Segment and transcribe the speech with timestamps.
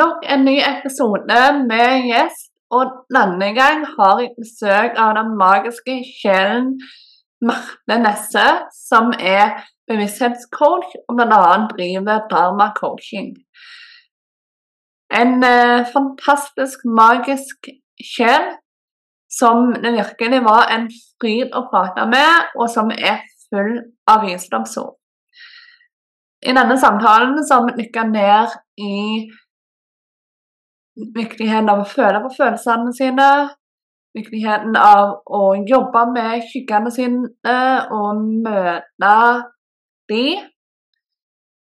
[0.00, 1.40] nok en ny episode
[1.70, 2.52] med gjest.
[2.76, 6.72] Og denne gang har jeg besøk av den magiske sjelen
[7.46, 8.46] Marte Nesse,
[8.88, 11.54] som er bevissthetscoach og bl.a.
[11.70, 13.36] driver Dharma Coaching.
[15.14, 17.70] En eh, fantastisk, magisk
[18.02, 18.50] sjel
[19.30, 20.88] som det virkelig var en
[21.20, 23.76] fryd å prate med, og som er full
[24.10, 24.96] av visdomsord.
[26.46, 28.96] I denne samtalen vi dykka ned i
[30.96, 33.28] viktigheten av å føle på følelsene sine,
[34.16, 37.56] viktigheten av å jobbe med skyggene sine
[37.92, 39.16] og møte
[40.10, 40.24] de.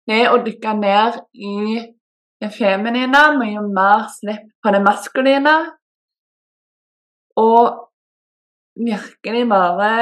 [0.04, 1.80] Det å dykke ned i
[2.44, 5.56] det feminine, mye mer slipp på det maskuline.
[7.40, 7.80] Og
[8.78, 9.94] virkelig bare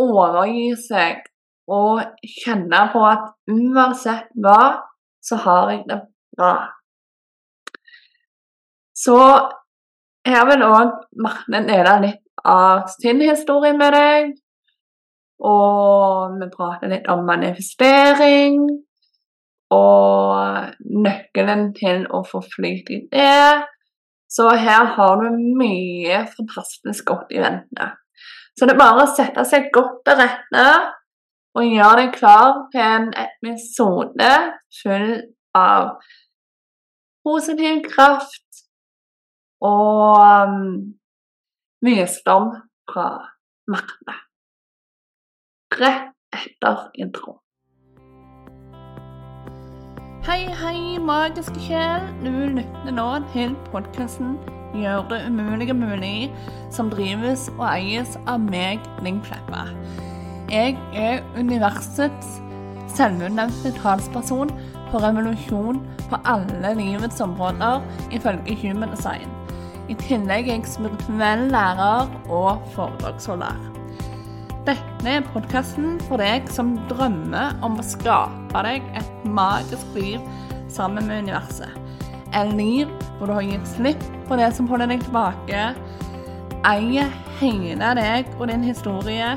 [0.00, 1.26] overgi seg
[1.72, 4.82] og kjenne på at uansett hva,
[5.22, 5.98] så har jeg det
[6.36, 6.54] bra.
[9.02, 9.18] Så
[10.28, 10.92] her vil òg
[11.22, 14.32] Marte dele litt av sin historie med deg.
[15.42, 18.62] Og vi prater litt om manifestering.
[19.72, 23.64] Og nøkkelen til å få flyt i det.
[24.32, 27.90] Så her har du mye fantastisk godt i vente.
[28.56, 30.66] Så det er bare å sette seg godt til rette
[31.52, 34.30] og gjøre deg klar til en episode
[34.80, 35.08] full
[35.56, 35.98] av
[37.26, 38.44] positiv kraft,
[39.62, 40.94] og um,
[41.82, 42.50] visdom
[42.90, 43.06] fra
[43.70, 44.16] Marte.
[45.78, 47.38] Rett etter intro.
[50.26, 52.04] Hei, hei, magiske sjel.
[52.22, 54.36] Du lytter nå til podkasten
[54.72, 56.30] 'Gjør det umulige mulig',
[56.70, 59.66] som drives og eies av meg, Ling Kleppa.
[60.48, 62.40] Jeg er universets
[62.96, 64.50] selvutnevnte talsperson
[64.90, 69.41] for revolusjon på alle livets områder, ifølge Human Design.
[69.92, 73.58] I tillegg er jeg spirituell lærer og foredragsholder.
[74.64, 80.22] Dette er podkasten for deg som drømmer om å skape deg et magisk liv
[80.72, 81.74] sammen med universet.
[82.32, 85.66] Et liv hvor du har gitt slipp på det som holder deg tilbake.
[86.72, 87.12] Eier
[87.42, 89.34] hele deg og din historie.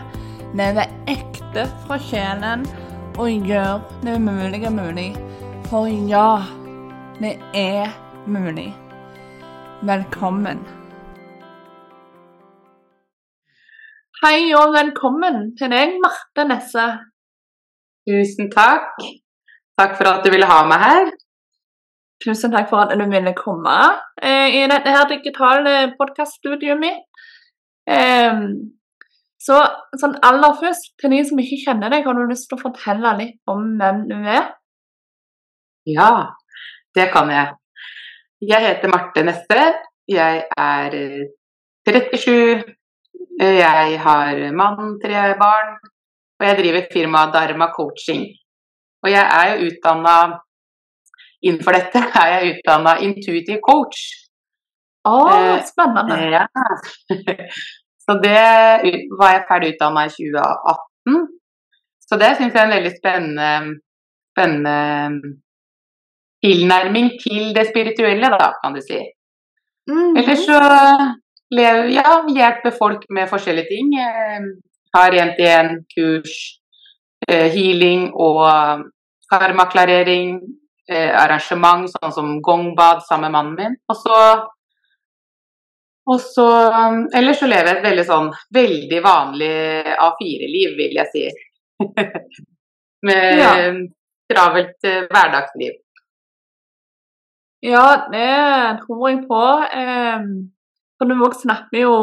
[0.55, 2.63] Lever ekte fra sjelen
[3.17, 5.11] og gjør det umulige mulig.
[5.67, 6.45] For ja,
[7.19, 7.91] det er
[8.29, 8.69] mulig.
[9.85, 10.59] Velkommen.
[14.23, 16.85] Hei og velkommen til deg, Marte Nesse.
[18.09, 18.95] Tusen takk.
[19.77, 21.11] Takk for at du ville ha meg her.
[22.25, 23.75] Tusen takk for at du ville komme
[24.23, 27.27] eh, i dette her digitale podkaststudioet mitt.
[27.85, 28.39] Eh,
[29.37, 29.59] så
[30.01, 33.13] sånn aller først, til de som ikke kjenner deg, har du lyst til å fortelle
[33.19, 34.49] litt om hvem du er?
[35.93, 36.09] Ja,
[36.97, 37.53] det kan jeg.
[38.41, 39.61] Jeg heter Marte Neste.
[40.11, 40.95] Jeg er
[41.87, 42.63] 37.
[43.39, 45.77] Jeg har mann, tre barn,
[46.39, 48.25] og jeg driver firmaet Dharma Coaching.
[49.03, 50.15] Og jeg er jo utdanna
[51.45, 53.99] Innenfor dette er jeg utdanna intuitive coach.
[55.05, 55.15] Å,
[55.67, 56.15] spennende.
[56.17, 56.47] Eh, ja.
[58.05, 58.39] Så det
[59.19, 61.19] var jeg ferdig utdanna i 2018.
[62.09, 63.75] Så det syns jeg er en veldig spennende,
[64.33, 65.35] spennende
[66.45, 68.99] tilnærming til det spirituelle, da, kan du si.
[69.89, 70.17] Mm.
[70.17, 70.59] Ellers så
[71.53, 73.93] lever, ja, hjelper folk med forskjellige ting.
[73.97, 74.43] Jeg
[74.95, 76.35] har én-til-én-kurs,
[77.27, 78.45] eh, healing og
[79.31, 80.39] karmaklarering,
[80.89, 83.79] eh, arrangement sånn som gongbad sammen med mannen min.
[83.89, 84.19] Og så
[86.05, 86.45] og så
[87.17, 89.55] Ellers så lever jeg et veldig sånn veldig vanlig
[89.95, 91.23] A4-liv, vil jeg si.
[93.07, 93.53] med ja.
[94.29, 95.73] travelt eh, hverdagsliv.
[97.65, 98.31] Ja, det
[98.83, 99.41] tror jeg på.
[99.79, 100.27] Eh,
[100.95, 101.95] for også snakker jo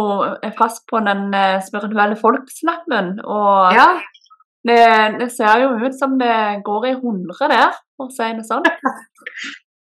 [0.58, 3.14] fast på den eh, spirituelle folk-snappen.
[3.24, 3.88] Og ja.
[4.68, 4.82] det,
[5.20, 6.36] det, ser jo ut som det
[6.66, 8.66] går i hundre der, for å si det sånn.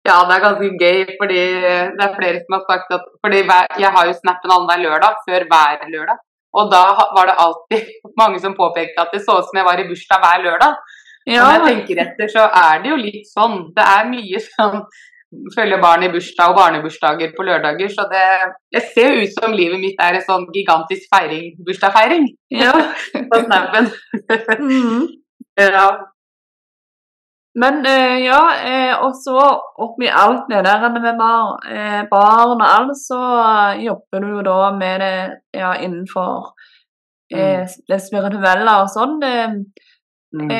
[0.08, 3.90] Ja, det er ganske gøy, fordi det er flere som har sagt at fordi Jeg
[3.92, 6.22] har jo snappen annenhver lørdag, før hver lørdag.
[6.56, 6.80] Og da
[7.14, 7.90] var det alltid
[8.20, 10.96] mange som påpekte at det så ut som jeg var i bursdag hver lørdag.
[11.28, 11.44] Ja.
[11.44, 13.58] Når jeg tenker etter, så er det jo litt sånn.
[13.76, 14.80] Det er mye sånn
[15.54, 17.90] følger barn i bursdag og barnebursdager på lørdager.
[17.92, 18.26] Så det,
[18.74, 22.72] det ser ut som livet mitt er en sånn gigantisk feiring, bursdagsfeiring ja.
[23.30, 23.90] på snappen.
[24.62, 25.04] mm.
[25.78, 25.90] ja.
[27.60, 29.38] Men uh, ja, uh, og så
[29.82, 33.18] oppi alt det der med uh, barn og alt, så
[33.82, 35.16] jobber du jo da med det
[35.58, 36.52] ja, innenfor
[37.34, 37.66] mm.
[37.90, 39.18] det spirituelle og sånn.
[40.30, 40.50] Mm.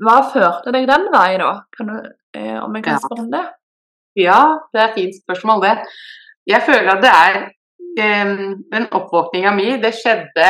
[0.00, 1.50] hva førte deg den veien, da?
[1.76, 1.98] Kan du,
[2.36, 3.44] om jeg kan spørre om det?
[4.16, 4.40] Ja,
[4.72, 5.74] det er et fint spørsmål, det.
[6.46, 7.34] Jeg føler at det er
[8.02, 10.48] um, Den oppvåkninga mi, det skjedde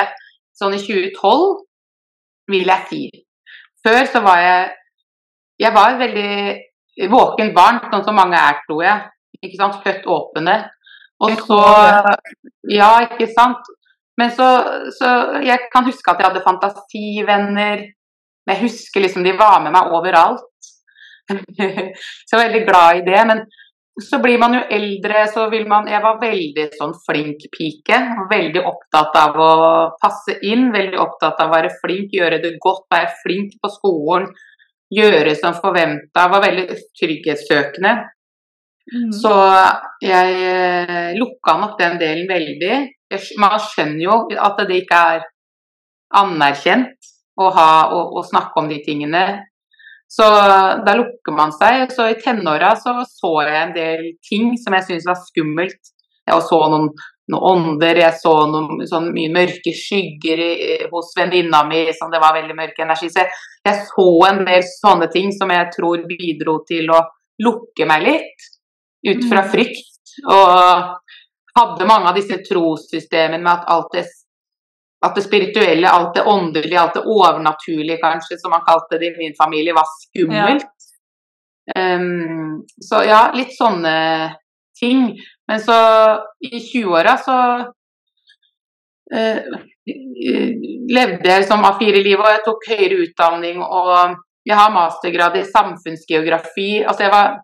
[0.58, 1.44] sånn i 2012,
[2.52, 3.02] vil jeg si.
[3.86, 4.70] Før så var jeg
[5.62, 9.04] Jeg var et veldig våkent barn, sånn som mange er, tror jeg.
[9.42, 9.78] Ikke sant?
[9.84, 10.56] Født åpne.
[11.22, 11.60] Og så
[12.70, 13.70] Ja, ikke sant.
[14.18, 14.48] Men så,
[14.98, 15.08] så
[15.44, 17.84] Jeg kan huske at jeg hadde fantasivenner.
[18.46, 20.42] Men Jeg husker liksom de var med meg overalt.
[22.26, 23.20] så jeg var veldig glad i det.
[23.30, 23.44] Men
[24.00, 27.98] så blir man jo eldre, så vil man Jeg var veldig sånn flink pike.
[28.30, 29.52] Veldig opptatt av å
[30.00, 34.30] passe inn, veldig opptatt av å være flink, gjøre det godt, være flink på skolen.
[34.92, 36.26] Gjøre som forventa.
[36.32, 36.66] Var veldig
[37.00, 37.92] trygghetssøkende.
[38.92, 39.12] Mm.
[39.14, 39.32] Så
[40.02, 42.80] jeg eh, lukka nok den delen veldig.
[43.40, 45.24] Man skjønner jo at det ikke er
[46.18, 49.24] anerkjent å, ha, å, å snakke om de tingene.
[50.12, 50.26] Så
[50.86, 51.86] da lukker man seg.
[51.92, 55.92] Så i tenåra så, så jeg en del ting som jeg syntes var skummelt.
[56.28, 56.90] Jeg så noen,
[57.32, 60.50] noen ånder, jeg så noen sånn mye mørke skygger i,
[60.92, 63.08] hos venninna mi som det var veldig mørk energi.
[63.10, 67.00] Så jeg, jeg, så en del sånne ting som jeg tror bidro til å
[67.42, 68.48] lukke meg litt,
[69.08, 69.50] ut fra mm.
[69.54, 70.16] frykt.
[70.28, 74.04] Og hadde mange av disse trossystemene med at alt det
[75.02, 79.18] at det spirituelle, alt det åndelige, alt det overnaturlige, kanskje, som man kalte det i
[79.18, 80.68] min familie, var skummelt.
[81.74, 81.96] Ja.
[81.96, 83.94] Um, så ja, litt sånne
[84.78, 85.08] ting.
[85.50, 85.78] Men så
[86.42, 87.38] i 20-åra så
[89.14, 89.60] uh,
[90.96, 93.62] levde jeg som A4-liv, og jeg tok høyere utdanning.
[93.62, 94.16] Og
[94.46, 96.70] jeg har mastergrad i samfunnsgeografi.
[96.86, 97.36] Altså jeg var,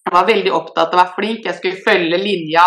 [0.00, 2.66] jeg var veldig opptatt av å være flink, jeg skulle følge linja.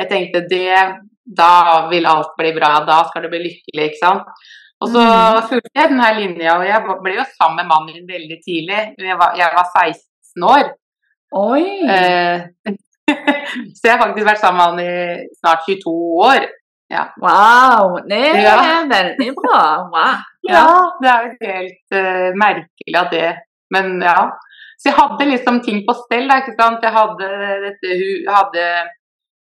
[0.00, 0.76] Jeg tenkte det
[1.24, 4.46] da vil alt bli bra, da skal du bli lykkelig, ikke sant.
[4.82, 5.42] Og så mm.
[5.50, 8.80] fulgte jeg denne linja, og jeg ble jo sammen med mannen min veldig tidlig.
[8.98, 10.72] Jeg var, jeg var 16 år.
[11.38, 11.62] Oi!
[11.86, 12.74] Eh,
[13.76, 15.94] så jeg har faktisk vært sammen med han i snart 22
[16.26, 16.48] år.
[16.92, 17.06] Ja.
[17.22, 18.56] Wow, det er ja.
[18.90, 19.62] veldig bra.
[19.94, 20.24] Wow.
[20.48, 20.58] Ja.
[20.58, 20.66] ja,
[21.00, 23.28] det er jo helt uh, merkelig at det
[23.72, 24.32] Men ja.
[24.76, 26.26] Så jeg hadde liksom ting på stell.
[26.28, 26.82] Da, ikke sant?
[26.82, 27.28] Jeg hadde
[27.62, 28.66] dette hun hadde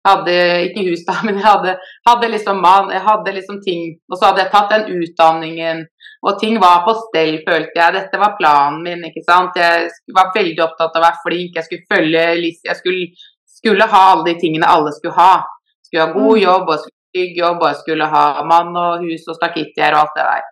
[0.06, 0.34] hadde
[0.68, 1.74] ikke hus da, men jeg hadde,
[2.08, 5.82] hadde liksom mann, jeg hadde liksom ting Og så hadde jeg tatt den utdanningen,
[6.26, 7.96] og ting var på stell, følte jeg.
[7.96, 9.56] Dette var planen min, ikke sant.
[9.56, 12.24] Jeg var veldig opptatt av å være flink, jeg skulle følge
[12.68, 13.06] Jeg skulle,
[13.48, 15.44] skulle ha alle de tingene alle skulle ha.
[15.86, 16.42] Skulle ha god mm.
[16.42, 20.26] jobb, og trygg jobb, og skulle ha mann og hus og stakittier og alt det
[20.28, 20.50] der.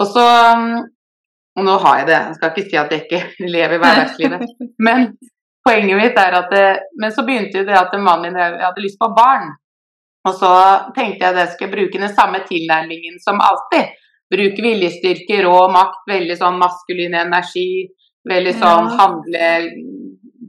[0.00, 0.26] Og så
[1.54, 4.40] Og nå har jeg det, jeg skal ikke si at jeg ikke lever hverdagslivet,
[4.86, 5.12] men
[5.64, 6.66] poenget mitt er at det,
[7.00, 9.52] Men så begynte jo det at mannen min hadde lyst på barn.
[10.24, 10.52] Og så
[10.96, 13.92] tenkte jeg at jeg skulle bruke den samme tilnærmingen som alltid.
[14.32, 17.84] Bruke viljestyrke, rå makt, veldig sånn maskulin energi.
[18.28, 18.96] Veldig sånn ja.
[19.02, 19.50] handle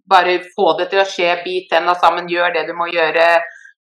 [0.06, 3.26] Bare få det til å skje, bit tenna sammen, gjør det du må gjøre.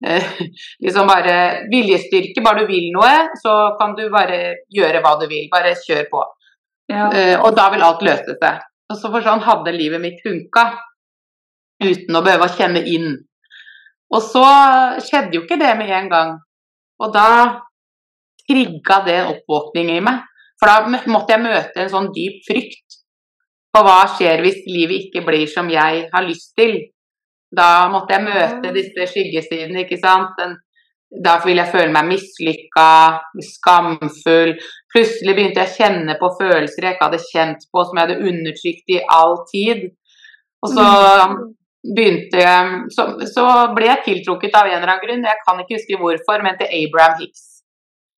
[0.04, 0.26] Eh,
[0.84, 2.44] liksom bare viljestyrke.
[2.44, 5.48] Bare du vil noe, så kan du bare gjøre hva du vil.
[5.50, 6.22] Bare kjør på.
[6.92, 7.08] Ja.
[7.08, 8.60] Eh, og da vil alt løse seg.
[8.92, 10.66] Og så for sånn hadde livet mitt funka
[11.84, 13.12] uten å behøve å kjenne inn.
[14.12, 14.44] Og så
[15.06, 16.32] skjedde jo ikke det med en gang.
[17.02, 17.28] Og da
[18.48, 20.20] trigga det en oppvåkning i meg.
[20.60, 22.98] For da måtte jeg møte en sånn dyp frykt
[23.72, 26.76] for hva skjer hvis livet ikke blir som jeg har lyst til.
[27.52, 30.38] Da måtte jeg møte disse skyggesidene, ikke sant.
[31.12, 32.84] da vil jeg føle meg mislykka,
[33.44, 34.54] skamfull.
[34.92, 38.30] Plutselig begynte jeg å kjenne på følelser jeg ikke hadde kjent på, som jeg hadde
[38.30, 39.90] undertrykt i all tid.
[40.62, 41.42] Og så mm
[41.82, 42.42] begynte
[42.94, 46.44] så, så, ble jeg tiltrukket av en eller annen grunn, jeg kan ikke huske hvorfor,
[46.46, 47.48] men til Abraham Hicks.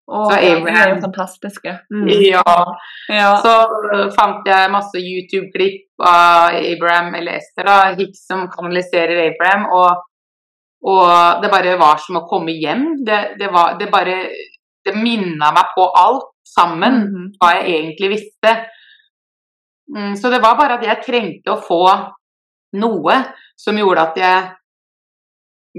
[0.04, 1.73] Oh, så Abraham, er jo fantastiske.
[1.88, 2.09] Mm.
[2.28, 2.42] Ja.
[3.09, 3.30] ja.
[3.40, 3.52] Så
[4.16, 10.04] fant jeg masse YouTube-klipp av Abraham eller Esther da, Hicks som kanaliserer Abraham, og,
[10.85, 11.06] og,
[11.40, 12.90] det bare var som å komme hjem.
[13.06, 14.18] Det, det, var, det bare
[14.85, 17.28] Det minna meg på alt sammen, mm -hmm.
[17.40, 18.50] hva jeg egentlig visste.
[19.97, 21.85] Mm, så det var bare at jeg trengte å få
[22.80, 23.16] noe
[23.60, 24.44] som gjorde at jeg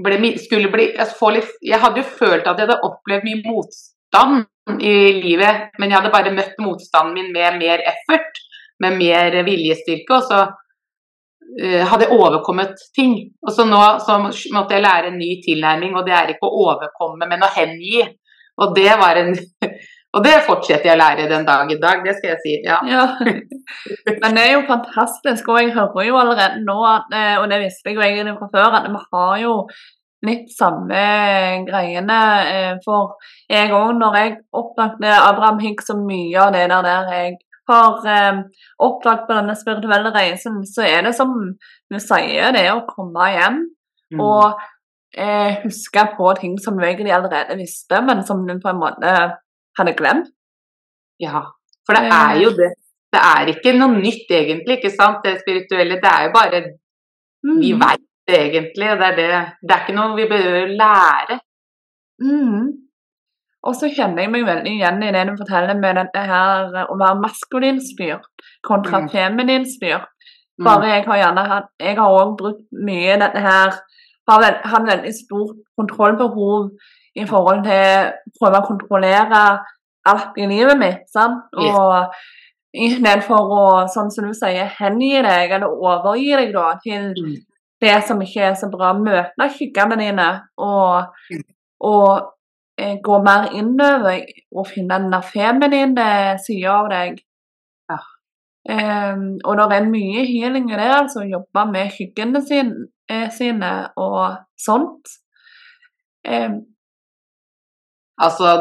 [0.04, 4.82] ble, skulle bli jeg, litt, jeg hadde jo følt at jeg hadde opplevd mye motstand
[4.82, 8.40] i livet, men jeg hadde bare møtt motstanden min med mer effort,
[8.82, 10.18] med mer viljestyrke.
[10.18, 13.14] Og så uh, hadde jeg overkommet ting.
[13.46, 16.64] Og så nå så måtte jeg lære en ny tilnærming, og det er ikke å
[16.66, 18.02] overkomme, men å hengi.
[18.56, 19.34] Og det var en
[20.16, 22.54] Og det fortsetter jeg å lære den dag i dag, det skal jeg si.
[22.64, 22.80] ja.
[22.88, 23.04] ja.
[24.22, 27.92] Men det er jo fantastisk, og jeg hører jo allerede nå, at, og det visste
[27.92, 29.54] jeg jo egentlig fra før, at vi har jo
[30.26, 31.02] litt samme
[31.68, 32.20] greiene.
[32.50, 33.18] Eh, for
[33.52, 37.36] jeg òg, når jeg oppdaget Abraham Higgs så mye av det der, der jeg
[37.68, 38.42] har eh,
[38.82, 43.32] oppdaget på denne spirituelle reisen, så er det som du sier, det er å komme
[43.36, 43.64] hjem
[44.12, 44.20] Mm.
[44.22, 44.60] og
[45.18, 49.14] eh, huske på ting som du egentlig allerede visste, men som du på en måte
[49.78, 50.32] hadde glemt.
[51.20, 51.42] Ja,
[51.86, 52.72] for det er jo det.
[53.12, 56.00] Det er ikke noe nytt egentlig, ikke sant, det spirituelle.
[56.02, 56.64] Det er jo bare
[57.46, 57.80] Vi Mm.
[57.80, 58.88] veit det egentlig.
[58.98, 59.28] Det er, det.
[59.62, 61.38] det er ikke noe vi bør lære.
[62.20, 62.72] Mm.
[63.66, 66.86] Og så kjenner jeg meg veldig igjen i det du forteller med dette her eh,
[66.90, 69.08] å være maskulin maskulinstyrt kontra Mm.
[69.14, 70.08] femininstyrt.
[70.58, 70.64] Mm.
[70.64, 73.70] Bare jeg har gjerne hatt Jeg har òg brukt mye dette her
[74.28, 76.70] Har vel, veldig stort kontrollbehov
[77.16, 79.42] i forhold til å prøve å kontrollere
[80.06, 81.46] alt i livet mitt, sant?
[81.56, 82.12] Og
[82.76, 87.36] istedenfor å, sånn som du sier, hengi deg, eller overgi deg da til Mm.
[87.80, 91.16] det som ikke er så bra, møte skyggene dine og,
[91.80, 92.10] og
[92.78, 97.18] eh, gå mer innover og finne den der feminine sida av deg.
[97.90, 97.98] Ja.
[98.68, 102.72] Um, og det er mye healing i det, altså å jobbe med skyggene sin,
[103.08, 105.12] eh, sine og sånt.
[106.26, 106.56] Em,
[108.22, 108.52] Altså,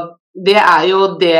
[0.45, 1.39] det er jo det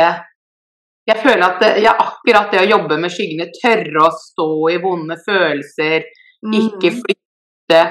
[1.06, 4.78] Jeg føler at det, ja, akkurat det å jobbe med skyggene, tørre å stå i
[4.82, 6.02] vonde følelser,
[6.42, 7.82] ikke mm, flytte.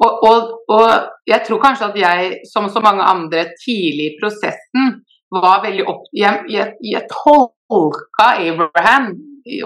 [0.00, 4.94] Og, og, og jeg tror kanskje at jeg, som så mange andre tidlig i prosessen,
[5.28, 6.08] var veldig opp...
[6.16, 9.10] Jeg, jeg, jeg tolka Abraham,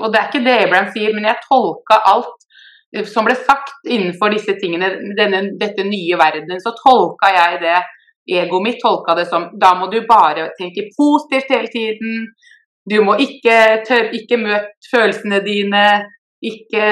[0.00, 2.48] og det er ikke det Abraham sier, men jeg tolka alt
[3.08, 7.78] som ble sagt innenfor disse tingene, denne, dette nye verden, så tolka jeg det
[8.28, 12.26] Egoet mitt tolka det som da må du bare tenke positivt hele tiden.
[12.90, 15.86] Du må ikke tørre, ikke møte følelsene dine.
[16.42, 16.86] Ikke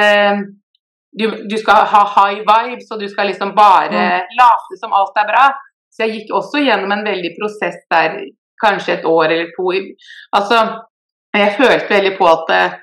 [1.18, 4.04] du, du skal ha high vibes, og du skal liksom bare
[4.38, 5.46] late som alt er bra.
[5.90, 8.20] Så jeg gikk også gjennom en veldig prosess der,
[8.60, 9.72] kanskje et år eller to.
[10.36, 10.60] Altså,
[11.34, 12.74] jeg følte veldig på at eh,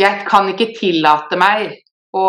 [0.00, 1.76] jeg kan ikke tillate meg
[2.16, 2.24] å,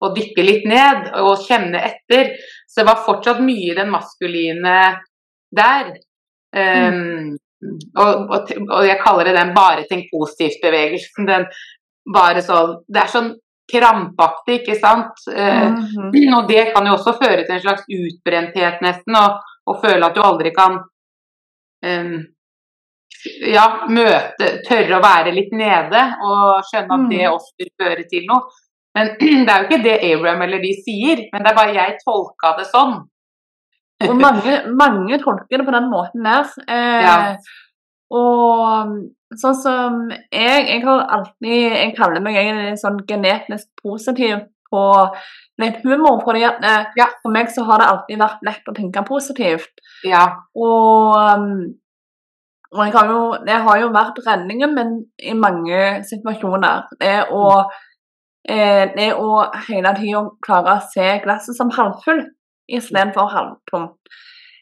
[0.00, 2.32] å dykke litt ned og kjenne etter.
[2.68, 4.78] Så det var fortsatt mye den maskuline
[5.56, 5.92] der.
[6.56, 7.36] Um,
[8.00, 11.28] og, og, og jeg kaller det den bare tenk positivt-bevegelsen.
[11.28, 11.46] Den
[12.10, 13.30] bare sånn Det er sånn
[13.70, 15.20] krampaktig, ikke sant?
[15.30, 16.34] Eh, mhm.
[16.34, 19.36] og det kan jo også føre til en slags utbrenthet, nesten, og,
[19.70, 20.80] og føle at du aldri kan
[21.86, 22.16] um,
[23.46, 27.32] ja, møte Tørre å være litt nede og skjønne at det Mm.
[27.34, 28.48] også vil føre til noe.
[28.96, 29.12] Men
[29.46, 32.54] det er jo ikke det Abraham eller de sier, men det er bare jeg tolka
[32.58, 32.96] det sånn.
[34.08, 36.46] Og mange, mange tolker det på den måten der.
[36.66, 37.16] Eh, Ja.
[38.10, 38.94] Og
[39.38, 44.80] sånn som jeg Jeg har alltid Jeg kaller meg egentlig sånn genetisk positiv på
[45.62, 47.06] litt humor, fordi at eh, Ja.
[47.22, 49.70] for meg så har det alltid vært lett å tenke positivt.
[50.04, 50.24] Ja.
[50.56, 51.74] Og, um,
[52.72, 56.84] og jeg har jo, det har jo vært redningen min i mange situasjoner.
[56.98, 57.78] Det å, eh,
[58.48, 62.30] det å hele tida klare å se glasset som halvfullt
[62.70, 63.98] istedenfor halvtomt.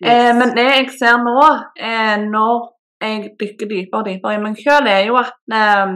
[0.05, 1.41] Eh, men det jeg ser nå,
[1.79, 2.69] eh, når
[3.03, 5.95] jeg dykker dypere og dypere i meg sjøl, er jo at eh,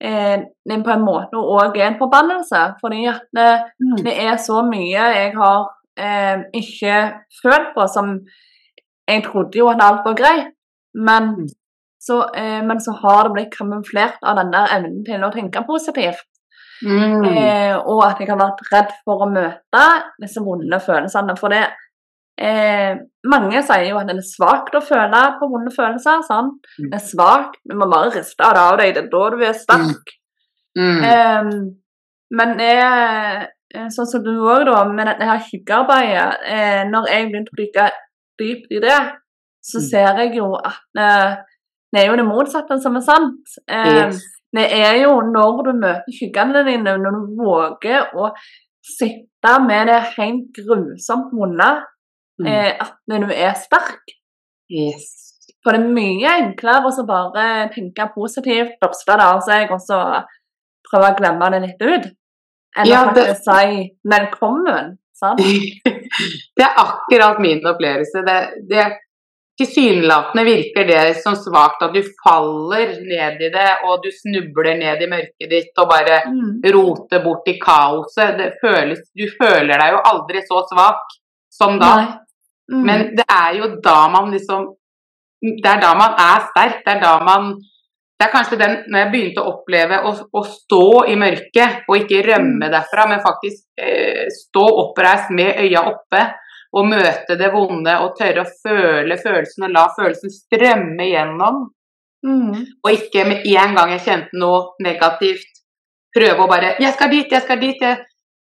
[0.00, 0.38] eh,
[0.68, 2.62] det på en måte òg er en forbannelse.
[2.80, 3.50] Fordi at det,
[3.80, 3.96] Mm.
[4.04, 8.18] det er så mye jeg har eh, ikke følt på som
[9.06, 10.46] Jeg trodde jo at alt var greit,
[10.94, 11.48] men Mm.
[12.00, 15.60] så, eh, men så har det blitt kamuflert av den der evnen til å tenke
[15.66, 16.24] positivt.
[16.84, 17.24] Mm.
[17.24, 19.84] Eh, og at jeg har vært redd for å møte
[20.20, 21.36] disse vonde følelsene.
[21.40, 21.62] For det
[22.38, 22.96] eh,
[23.30, 26.20] Mange sier jo at det er svakt å føle på vonde følelser.
[26.26, 26.58] sant?
[26.78, 26.90] Mm.
[26.90, 28.94] Det er svakt, du må bare riste det av deg.
[28.94, 30.14] Det er da du er sterk.
[30.76, 31.00] Mm.
[31.08, 31.50] Eh,
[32.34, 33.42] men det er
[33.74, 37.58] eh, sånn som du òg, da, med dette her skyggearbeidet eh, Når jeg begynte å
[37.60, 37.88] dykke
[38.42, 39.00] dypt i det,
[39.64, 39.84] så Mm.
[39.88, 41.36] ser jeg jo at eh,
[41.94, 43.54] det er jo det motsatte som er sant.
[43.70, 44.18] Ehm, Yes.
[44.54, 48.30] Det er jo når du møter skyggene dine, når du våger å
[48.84, 51.72] sitte med det helt grusomt vonde,
[52.40, 52.46] Mm.
[52.50, 54.10] eh, at du er sterk.
[54.70, 55.04] Yes.
[55.62, 59.98] For det er mye enklere å bare tenke positivt, børste det av seg og så
[60.90, 62.10] prøve å glemme det litt ut.
[62.76, 64.98] Enn Ja, å det- faktisk si 'velkommen'.
[65.14, 65.38] Sant?
[66.56, 68.24] Det er akkurat min opplevelse.
[68.26, 68.98] Det, det
[69.54, 75.02] Tilsynelatende virker det som svakt at du faller ned i det, og du snubler ned
[75.04, 76.60] i mørket ditt og bare Mm.
[76.74, 78.36] roter bort i kaoset.
[78.38, 81.04] Det føles, du føler deg jo aldri så svak
[81.52, 82.20] som da.
[82.72, 82.82] Mm.
[82.84, 84.74] Men det er jo da man liksom
[85.44, 86.78] Det er da man er sterk.
[86.86, 87.54] Det er da man
[88.18, 91.96] Det er kanskje den når jeg begynte å oppleve å, å stå i mørket og
[91.98, 92.72] ikke rømme Mm.
[92.72, 96.22] derfra, men faktisk eh, stå oppreist med øya oppe
[96.74, 101.64] og møte det vonde og tørre å føle følelsen og la følelsen strømme gjennom.
[102.26, 102.64] Mm.
[102.82, 105.60] Og ikke med en gang jeg kjente noe negativt,
[106.14, 107.82] prøve å bare 'Jeg skal dit, jeg skal dit'.
[107.82, 107.98] Jeg,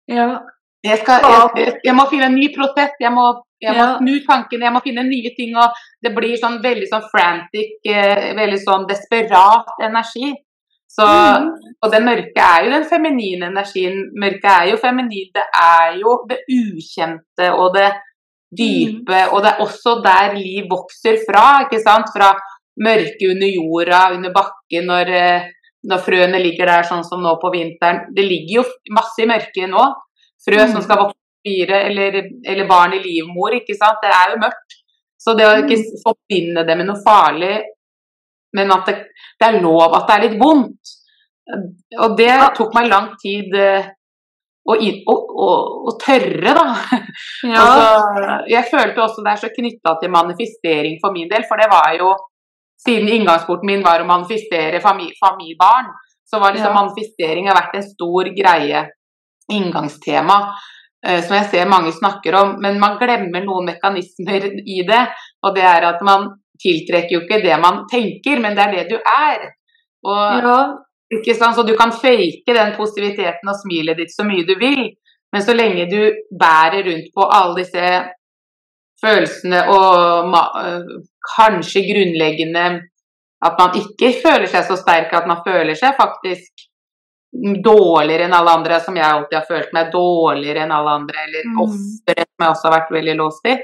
[0.08, 0.40] Ja.
[0.84, 1.22] jeg, skal,
[1.56, 2.92] jeg, jeg, må finne en ny prosess.
[3.00, 3.98] Jeg må, jeg må Ja.
[3.98, 5.56] snu tankene, jeg må finne nye ting.
[5.56, 5.70] Og
[6.04, 10.34] det blir sånn veldig sånn frantic, eh, veldig sånn desperat energi.
[10.90, 11.48] Så, Mm.
[11.84, 14.12] Og det mørke er jo den feminine energien.
[14.14, 15.32] Mørket er jo feminin.
[15.34, 17.94] Det er jo det ukjente og det
[18.58, 19.22] dype.
[19.32, 21.64] Og det er også der liv vokser fra.
[21.66, 22.08] ikke sant?
[22.16, 22.34] Fra
[22.82, 25.48] mørket under jorda, under bakken, når, eh,
[25.84, 28.06] når frøene ligger der sånn som nå på vinteren.
[28.16, 29.86] Det ligger jo masse i mørket nå.
[30.46, 30.84] Frø som Mm.
[30.84, 31.18] skal vokse
[31.48, 33.98] fire, eller, eller barn i livmor, ikke sant.
[34.02, 34.78] Det er jo mørkt.
[35.20, 36.02] Så det å ikke Mm.
[36.06, 37.62] forbinde det med noe farlig,
[38.54, 38.96] men at det,
[39.40, 40.98] det er lov at det er litt vondt.
[42.00, 43.84] Og det tok meg lang tid eh,
[44.70, 45.50] og, og, å,
[45.90, 46.66] å tørre, da.
[47.52, 47.62] Ja.
[47.62, 51.70] Altså, jeg følte også det er så knytta til manifestering for min del, for det
[51.72, 52.12] var jo
[52.82, 55.92] Siden inngangsporten min var å manifestere familiebarn,
[56.26, 56.80] så var liksom Ja.
[56.80, 58.80] manifestering har vært en stor greie,
[59.54, 60.38] inngangstema,
[61.06, 62.56] eh, som jeg ser mange snakker om.
[62.60, 65.04] Men man glemmer noen mekanismer i det,
[65.46, 66.26] og det er at man
[66.58, 69.46] tiltrekker jo ikke det man tenker, men det er det du er.
[70.02, 70.58] Og ja.
[71.18, 71.56] Ikke sant?
[71.58, 74.84] Så du kan fake den positiviteten og smilet ditt så mye du vil,
[75.32, 76.00] men så lenge du
[76.40, 77.86] bærer rundt på alle disse
[79.02, 80.90] følelsene og øh,
[81.36, 82.66] kanskje grunnleggende
[83.42, 86.68] at man ikke føler seg så sterk at man føler seg faktisk
[87.64, 91.48] dårligere enn alle andre, som jeg alltid har følt meg dårligere enn alle andre, eller
[91.48, 91.62] Mm.
[91.64, 93.56] ofre, som jeg også har vært veldig låst i,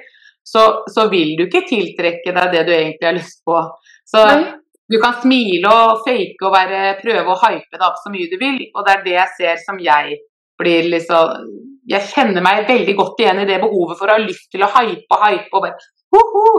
[0.47, 3.59] så, så vil du ikke tiltrekke deg det du egentlig har lyst på.
[4.07, 4.53] Så Nei.
[4.87, 8.37] Du kan smile og fake og være, prøve å hype deg opp så mye du
[8.39, 10.19] vil, og det er det jeg ser som jeg
[10.57, 11.47] blir liksom
[11.87, 14.67] Jeg kjenner meg veldig godt igjen i det behovet for å ha lyst til å
[14.73, 15.77] hype og hype og bare
[16.11, 16.49] «Hoho!»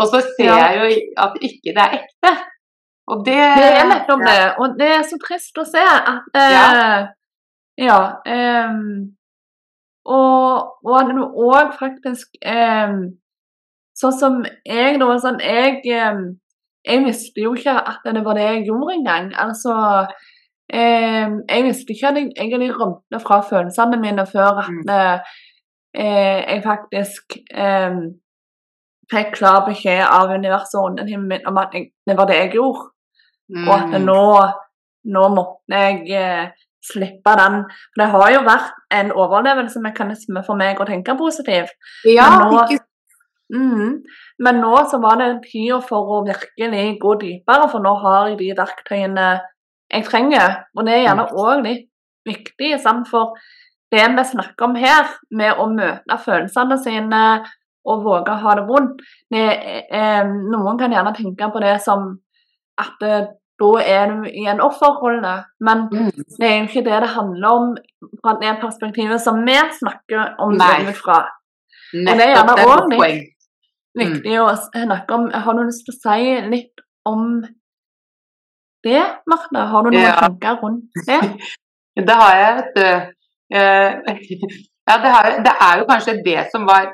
[0.00, 0.86] Og så ser jeg jo
[1.24, 2.32] at ikke det er ekte.
[3.12, 6.54] Og det Det er nettopp det, og det er så trist å se at eh,
[6.56, 6.64] Ja.
[7.78, 7.98] Ja.
[8.26, 9.14] ehm,
[10.08, 13.00] og, og at du òg faktisk ehm,
[13.98, 15.06] Sånn som jeg, da.
[15.18, 16.38] Sånn, jeg, ehm,
[16.88, 19.32] jeg visste jo ikke at det var det jeg gjorde engang.
[19.36, 19.74] Altså
[20.72, 24.90] eh, Jeg visste ikke at jeg egentlig rømte fra følelsene mine før at Mm.
[25.94, 27.96] eh, jeg faktisk eh,
[29.12, 32.50] fikk klar beskjed av universet og ånden min om at jeg, det var det jeg
[32.52, 32.90] gjorde.
[33.68, 34.04] Og at Mm.
[34.04, 34.22] nå,
[35.14, 36.48] nå måtte jeg eh,
[36.92, 37.54] slippe den.
[37.94, 41.72] For det har jo vært en overlevelsesmekanisme for meg å tenke positivt.
[42.04, 42.84] Ja, nå- ikke
[43.52, 44.02] Mhm.
[44.40, 48.38] Men nå så var det tida for å virkelig gå dypere, for nå har jeg
[48.38, 49.40] de verktøyene
[49.90, 50.64] jeg trenger.
[50.76, 51.34] Og det er gjerne Mm.
[51.36, 51.88] òg litt
[52.26, 53.08] viktig, sant?
[53.08, 53.32] for
[53.90, 57.44] det vi snakker om her, med å møte følelsene sine
[57.86, 62.18] og våge å ha det vondt det, eh, Noen kan gjerne tenke på det som
[62.78, 63.26] at eh,
[63.58, 66.10] da er du i en offerrolle, men Mm.
[66.38, 67.76] det er jo ikke det det handler om
[68.22, 71.26] fra det perspektivet som vi snakker om det ut fra.
[71.94, 73.26] Nettopp, gjerne det er litt- poeng.
[73.96, 77.40] Viktig å snakke om Har du lyst til å si litt om
[78.84, 79.58] det, Marte?
[79.72, 80.14] Har du noen Ja.
[80.20, 81.20] tanker rundt det?
[82.08, 83.14] Det har jeg, vet du.
[83.56, 83.92] Eh,
[84.88, 86.86] Ja, det, har, det er jo kanskje det som var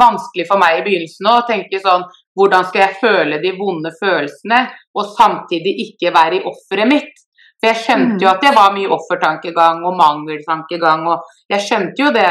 [0.00, 1.42] vanskelig for meg i begynnelsen òg.
[1.42, 2.04] Å tenke sånn
[2.38, 4.60] Hvordan skal jeg føle de vonde følelsene,
[4.96, 7.10] og samtidig ikke være i offeret mitt?
[7.60, 8.36] For jeg skjønte jo Mm.
[8.36, 12.30] at jeg var mye offertankegang og mangeltankegang, og jeg skjønte jo det.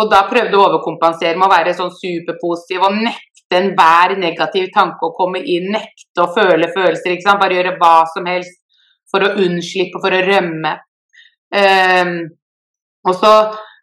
[0.00, 5.08] Og da prøvde å overkompensere med å være sånn superpositiv og nekte enhver negativ tanke
[5.08, 5.68] å komme inn.
[5.74, 7.42] Nekte å føle følelser, ikke sant.
[7.42, 8.56] Bare gjøre hva som helst
[9.12, 10.78] for å unnslippe, for å rømme.
[11.52, 12.14] Um,
[13.04, 13.32] og så,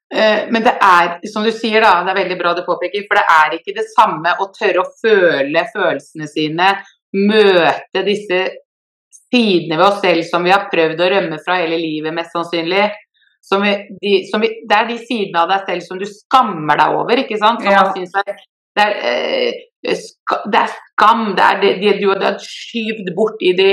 [0.10, 3.20] eh, men det er, som du sier, da, det er veldig bra du påpeker, for
[3.20, 6.72] det er ikke det samme å tørre å føle følelsene sine,
[7.20, 8.42] møte disse
[9.30, 12.88] sidene ved oss selv som vi har prøvd å rømme fra hele livet, mest sannsynlig.
[13.42, 13.72] Som vi,
[14.02, 17.22] de, som vi, det er de sidene av deg selv som du skammer deg over,
[17.24, 17.64] ikke sant?
[17.64, 17.84] Som Ja.
[17.84, 18.44] man synes er,
[18.76, 23.54] det, er, eh, det er skam, det er det, det du har skyvd bort i
[23.58, 23.72] de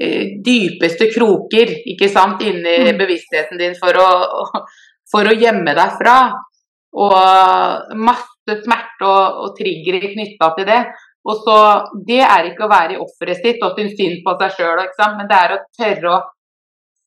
[0.00, 2.98] eh, dypeste kroker, ikke sant, inni Mm.
[2.98, 4.08] bevisstheten din for å,
[5.10, 6.18] for å gjemme deg fra.
[6.92, 10.80] Og masse smerte og, og triggere knytta til det.
[11.30, 11.56] Og så,
[12.06, 14.80] Det er ikke å være i offeret sitt og synes synd på seg sjøl,
[15.16, 16.20] men det er å tørre å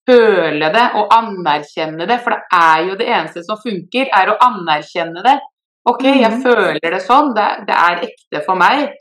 [0.08, 2.20] føle det og anerkjenne det.
[2.24, 5.40] For det er jo det eneste som funker, er å anerkjenne det.
[5.86, 6.44] OK, jeg Mhm.
[6.44, 8.94] føler det sånn, det, det er ekte for meg.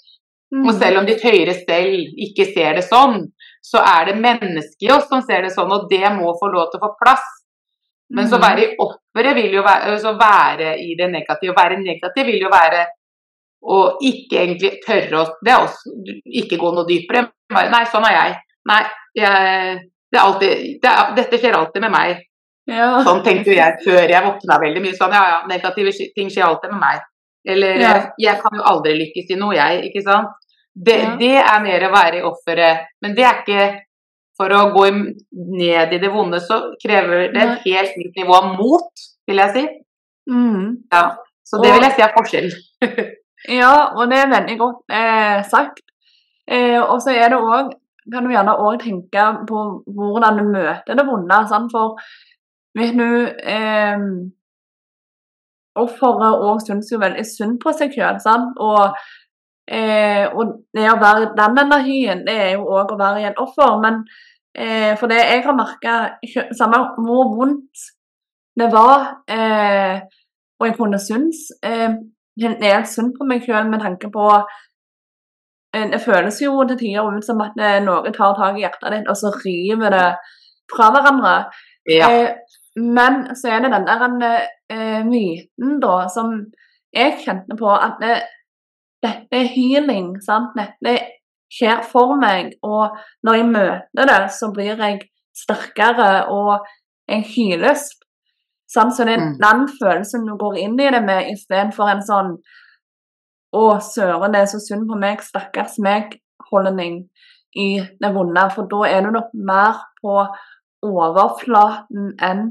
[0.52, 0.66] Mm.
[0.68, 3.30] Og selv om ditt høyere selv ikke ser det sånn,
[3.62, 6.70] så er det mennesket i oss som ser det sånn, og det må få lov
[6.70, 7.22] til å få plass.
[8.10, 8.42] Men så Mhm.
[8.42, 11.54] være i offeret vil jo være, så være i det negative.
[11.54, 12.86] Å være negativ vil jo være
[13.64, 15.86] å ikke egentlig tørre å Det er også
[16.26, 17.30] ikke gå noe dypere.
[17.48, 18.36] Bare, nei, sånn er jeg.
[18.66, 18.84] Nei,
[19.16, 22.20] jeg, det er alltid, det er, dette skjer alltid med meg.
[22.70, 22.90] Ja.
[23.02, 24.94] Sånn tenkte jeg før jeg våkna veldig mye.
[24.98, 27.00] Sånn ja, ja, negative ting skjer alltid med meg.
[27.48, 27.88] Eller Ja.
[27.96, 29.80] jeg, jeg kan jo aldri lykkes i noe, jeg.
[29.88, 30.28] Ikke sant.
[30.74, 31.16] Det, Ja.
[31.18, 32.86] det er mer å være i offeret.
[33.02, 33.80] Men det er ikke
[34.40, 38.46] For å gå ned i det vonde, så krever det et helt nytt nivå av
[38.56, 39.64] mot, vil jeg si.
[40.32, 40.70] Mm.
[40.90, 41.02] Ja.
[41.44, 42.48] Så det vil jeg si er forskjell.
[43.60, 45.80] Ja, og det er veldig godt eh, sagt.
[46.48, 47.72] Eh, og så er det òg
[48.10, 51.40] Kan du gjerne òg tenke på hvordan du møter det vonde.
[51.50, 51.70] Sant?
[51.70, 51.98] For
[52.78, 53.08] vet du
[53.54, 54.06] eh,
[55.82, 58.18] Offeret òg syns jo veldig synd på seg sjøl.
[58.60, 58.98] Og,
[59.70, 63.40] eh, og det å være den energien, det er jo òg å være i en
[63.40, 63.78] offer.
[63.80, 64.02] Men
[64.52, 65.94] eh, for det jeg har merka,
[66.58, 67.86] samme hvor vondt
[68.60, 70.02] det var, eh,
[70.60, 71.94] og jeg kunne synes eh,
[72.36, 74.28] det er synd på meg sjøl med tanke på
[75.72, 77.54] Det føles jo til tider ut som at
[77.84, 80.08] noen tar tak i hjertet ditt, og så river det
[80.72, 81.36] fra hverandre.
[81.88, 82.10] Ja.
[82.10, 82.34] Eh,
[82.76, 84.04] men så er det den der
[84.70, 86.34] eh, myten da som
[86.92, 88.18] jeg kjente på, at det,
[89.02, 90.14] dette er healing.
[90.24, 90.52] sant?
[90.56, 90.98] Dette
[91.52, 95.00] skjer for meg, og når jeg møter det, så blir jeg
[95.36, 96.66] sterkere, og
[97.08, 97.88] jeg hyles.
[98.72, 98.94] Sant?
[98.96, 99.38] Så det er Mm.
[99.40, 102.36] den følelsen du går inn i det med, istedenfor en sånn
[103.52, 107.02] Å, søren, det er så synd på meg, stakkars meg-holdning
[107.60, 107.68] i
[108.00, 108.46] det vonde.
[108.54, 110.22] For da er du nok mer på
[110.82, 112.46] overflaten enn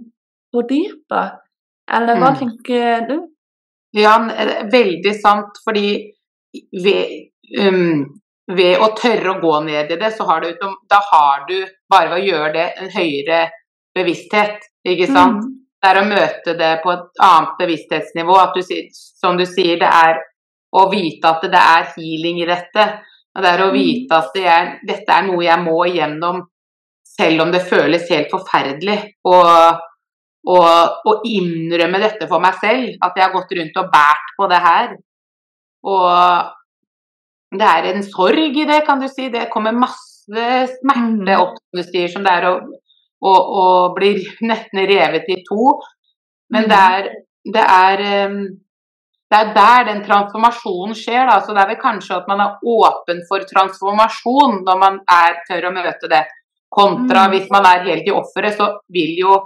[0.53, 1.39] på dypet.
[1.91, 2.37] Eller hva Mm.
[2.39, 3.27] tenker du?
[3.93, 4.17] Ja,
[4.71, 5.57] veldig sant.
[5.65, 6.11] Fordi
[6.83, 8.05] ved, um,
[8.47, 10.53] ved å tørre å gå ned i det, så har du,
[10.89, 13.49] da har du bare ved å gjøre det en høyere
[13.95, 14.59] bevissthet.
[14.85, 15.43] Ikke sant?
[15.43, 15.57] Mm.
[15.81, 18.35] Det er å møte det på et annet bevissthetsnivå.
[18.37, 18.61] At du,
[18.93, 20.19] som du sier, det er
[20.73, 22.85] å vite at det er healing i dette.
[23.35, 23.73] Og det er å Mm.
[23.73, 26.41] vite at det er, dette er noe jeg må igjennom,
[27.03, 28.97] selv om det føles helt forferdelig.
[29.25, 29.79] Og,
[30.47, 34.47] og, og innrømme dette for meg selv, at jeg har gått rundt og båret på
[34.49, 34.95] det her.
[35.83, 36.51] Og
[37.59, 39.29] det er en sorg i det, kan du si.
[39.29, 41.41] Det kommer masse smerte Mm.
[41.41, 42.55] opp, som du sier, som det er å,
[43.23, 44.13] å, å bli
[44.47, 45.79] nesten revet i to.
[46.51, 46.91] Men det Mm.
[46.91, 47.09] er,
[47.53, 48.37] det er um,
[49.31, 51.25] det er der den transformasjonen skjer.
[51.29, 51.39] Da.
[51.39, 55.69] Så det er vel kanskje at man er åpen for transformasjon når man er tør
[55.69, 56.25] å møte det.
[56.71, 57.31] Kontra Mm.
[57.33, 59.37] hvis man er helt i offeret, så vil jo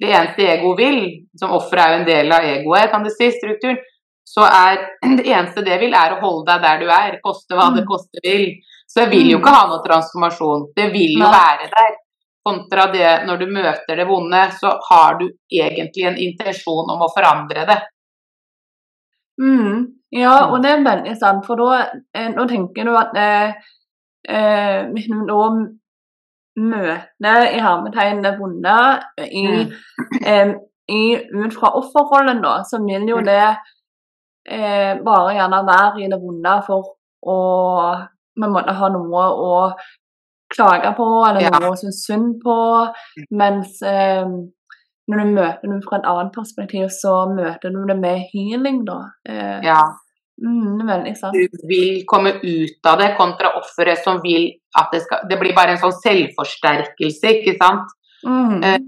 [0.00, 3.30] det eneste ego vil, som offeret er jo en del av egoet, kan du si,
[3.30, 3.78] strukturen,
[4.26, 4.80] så er
[5.18, 7.88] det eneste det vil, er å holde deg der du er, koste hva det Mm.
[7.88, 8.46] koste vil.
[8.88, 9.42] Så det vil jo Mm.
[9.44, 10.66] ikke ha noe transformasjon.
[10.76, 11.96] Det vil jo være der.
[12.44, 17.08] Kontra det når du møter det vonde, så har du egentlig en intensjon om å
[17.14, 17.78] forandre det.
[19.40, 19.86] Mm.
[20.14, 21.78] Ja, og det er veldig sant, for da
[22.14, 23.54] eh, nå tenker du at eh,
[24.28, 25.40] eh, hvis du da
[26.56, 28.76] møter i hermetegn det vonde
[29.26, 29.72] i, Mm.
[30.26, 30.54] eh,
[30.88, 31.02] i,
[31.34, 33.24] ut fra offerrollen, da, så vil jo Mm.
[33.24, 33.56] det
[34.46, 36.94] eh, bare gjerne være i det vonde for
[37.26, 37.38] å
[38.36, 39.72] på måtte ha noe å
[40.54, 41.50] klage på, eller Ja.
[41.50, 42.56] noe å synes synd på,
[43.30, 44.26] mens eh,
[45.08, 49.00] når du møter noen fra et annet perspektiv, så møter du det med healing, da.
[49.28, 49.82] Eh, Ja.
[50.40, 51.34] mm, sant.
[51.34, 55.54] du vil komme ut av det, kontra offeret som vil at det skal Det blir
[55.54, 57.86] bare en sånn selvforsterkelse, ikke sant?
[58.26, 58.62] Mm.
[58.64, 58.78] Eh,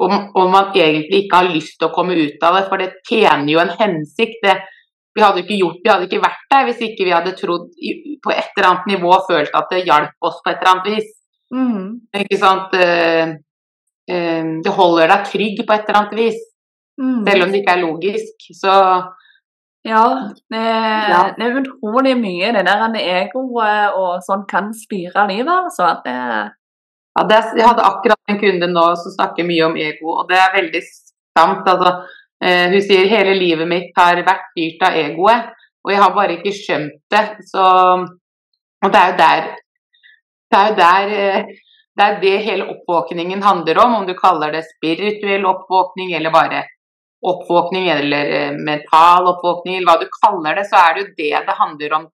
[0.00, 3.02] Og, og man egentlig ikke har lyst til å komme ut av det, for det
[3.04, 4.38] tjener jo en hensikt.
[4.42, 4.54] Det,
[5.14, 7.66] vi hadde ikke gjort Vi hadde ikke vært der hvis ikke vi hadde trodd
[8.24, 11.10] på et eller annet nivå følt at det hjalp oss på et eller annet vis.
[11.52, 12.00] Mm.
[12.22, 12.72] Ikke sant?
[12.80, 13.34] Eh,
[14.64, 16.40] det holder deg trygg på et eller annet vis,
[17.00, 17.24] Mm.
[17.24, 18.46] selv om det ikke er logisk.
[18.52, 18.72] Så
[19.84, 20.04] Ja,
[20.52, 21.32] det, Ja.
[21.38, 25.82] det er utrolig mye det der egoet og sånn kan styre livet, altså.
[25.96, 26.52] At det,
[27.16, 30.36] Ja, det, jeg hadde akkurat en kunde nå som snakker mye om ego, og det
[30.36, 30.82] er veldig
[31.38, 31.66] sant.
[31.66, 32.04] Altså,
[32.42, 35.50] eh, hun sier hele livet mitt har vært styrt av egoet,
[35.84, 37.24] og jeg har bare ikke skjønt det.
[37.50, 37.64] Så,
[38.84, 39.56] og det er jo der
[40.50, 41.44] det er jo der eh,
[42.00, 46.62] det er det hele oppvåkningen handler om, om du kaller det spirituell oppvåkning eller bare
[47.26, 51.42] oppvåkning eller eh, mental oppvåkning, eller hva du kaller det, så er det jo det
[51.50, 52.06] det handler om.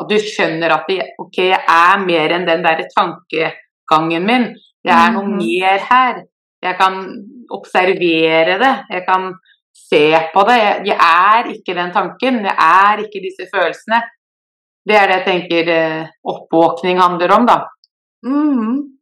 [0.00, 4.44] At du skjønner at det, ok, jeg er mer enn den derre tankegangen min.
[4.84, 5.38] Det er noe Mhm.
[5.40, 6.20] mer her.
[6.62, 7.00] Jeg kan
[7.56, 8.74] observere det.
[8.92, 9.32] Jeg kan
[9.72, 10.56] se på det.
[10.60, 12.44] Jeg, jeg er ikke den tanken.
[12.44, 14.02] Jeg er ikke disse følelsene.
[14.86, 17.58] Det er det jeg tenker eh, oppvåkning handler om, da.
[18.24, 18.99] mm.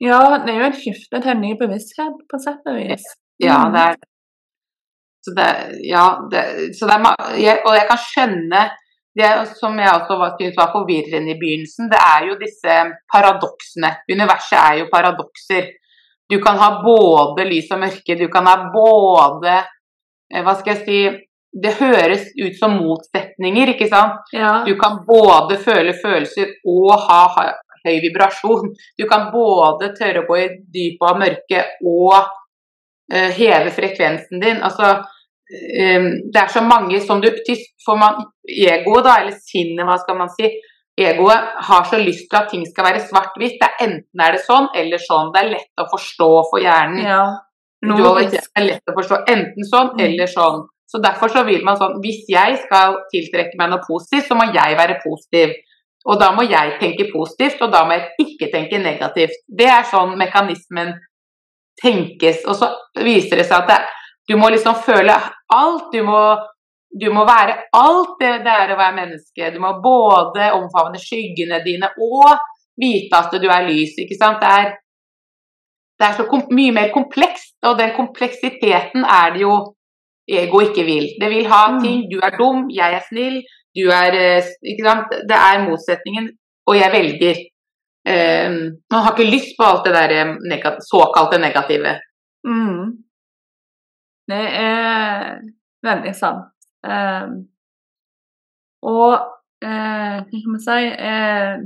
[0.00, 3.04] Ja, det er jo et skifte til en ny bevissthet, på sett og vis.
[3.42, 3.98] Ja, det er
[5.20, 5.48] så det,
[5.84, 6.42] ja, det,
[6.78, 8.62] så det er, jeg, og jeg kan skjønne
[9.20, 12.76] det som jeg også syntes var forvirrende i begynnelsen, det er jo disse
[13.12, 13.90] paradoksene.
[14.12, 15.66] Universet er jo paradokser.
[16.30, 19.56] Du kan ha både lys og mørke, du kan ha både
[20.30, 21.00] eh, Hva skal jeg si
[21.50, 24.28] Det høres ut som motsetninger, ikke sant?
[24.32, 24.60] Ja.
[24.62, 27.56] Du kan både føle følelser og ha ha-
[27.86, 28.72] høy vibrasjon.
[28.98, 34.62] Du kan både tørre å gå i dypet av mørket og uh, heve frekvensen din.
[34.62, 39.84] Altså, um, det er så mange som du får For man, egoet, da, eller sinnet,
[39.88, 40.50] hva skal man si,
[41.00, 43.56] egoet har så lyst til at ting skal være svart-hvitt.
[43.60, 45.30] Det Enten er det sånn eller sånn.
[45.32, 47.04] Det er lett å forstå for hjernen.
[47.06, 47.22] ja.
[47.80, 50.00] Dualitet er lett å forstå enten sånn Mm.
[50.04, 50.66] eller sånn.
[50.90, 54.44] Så Derfor så vil man sånn Hvis jeg skal tiltrekke meg noe positivt, så må
[54.52, 55.54] jeg være positiv.
[56.08, 59.36] Og da må jeg tenke positivt, og da må jeg ikke tenke negativt.
[59.46, 60.94] Det er sånn mekanismen
[61.82, 62.44] tenkes.
[62.48, 62.70] Og så
[63.04, 63.80] viser det seg at det,
[64.28, 65.12] du må liksom føle
[65.52, 65.90] alt.
[65.92, 66.22] Du må,
[67.00, 69.50] du må være alt det det er å være menneske.
[69.54, 72.32] Du må både omfavne skyggene dine og
[72.80, 73.98] vite at du er lys.
[74.00, 74.40] ikke sant?
[74.40, 74.76] Det er
[76.00, 79.52] det er så mye mer komplekst, og den kompleksiteten er det jo
[80.32, 81.10] ego ikke vil.
[81.20, 81.82] Det vil ha Mm.
[81.82, 81.98] ting.
[82.08, 83.42] Du er dum, jeg er snill,
[83.76, 85.14] du er eh, Ikke sant.
[85.28, 86.30] Det er motsetningen,
[86.66, 87.44] og jeg velger.
[88.08, 88.48] Eh,
[88.90, 91.98] man har ikke lyst på alt det der eh, negat såkalte negative.
[92.46, 93.04] Mm.
[94.30, 95.40] Det er
[95.82, 96.48] veldig sant.
[96.80, 97.32] Um,
[98.88, 99.12] og
[99.60, 101.58] eh, hva kan man si uh,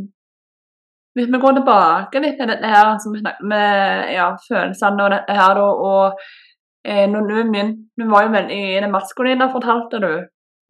[1.15, 5.13] Hvis vi går tilbake litt til dette her som vi snakket med ja, følelsene og
[5.15, 6.19] dette her, da, og
[6.89, 10.13] uh, når du begynte Du var jo veldig i det maskuline, fortalte du.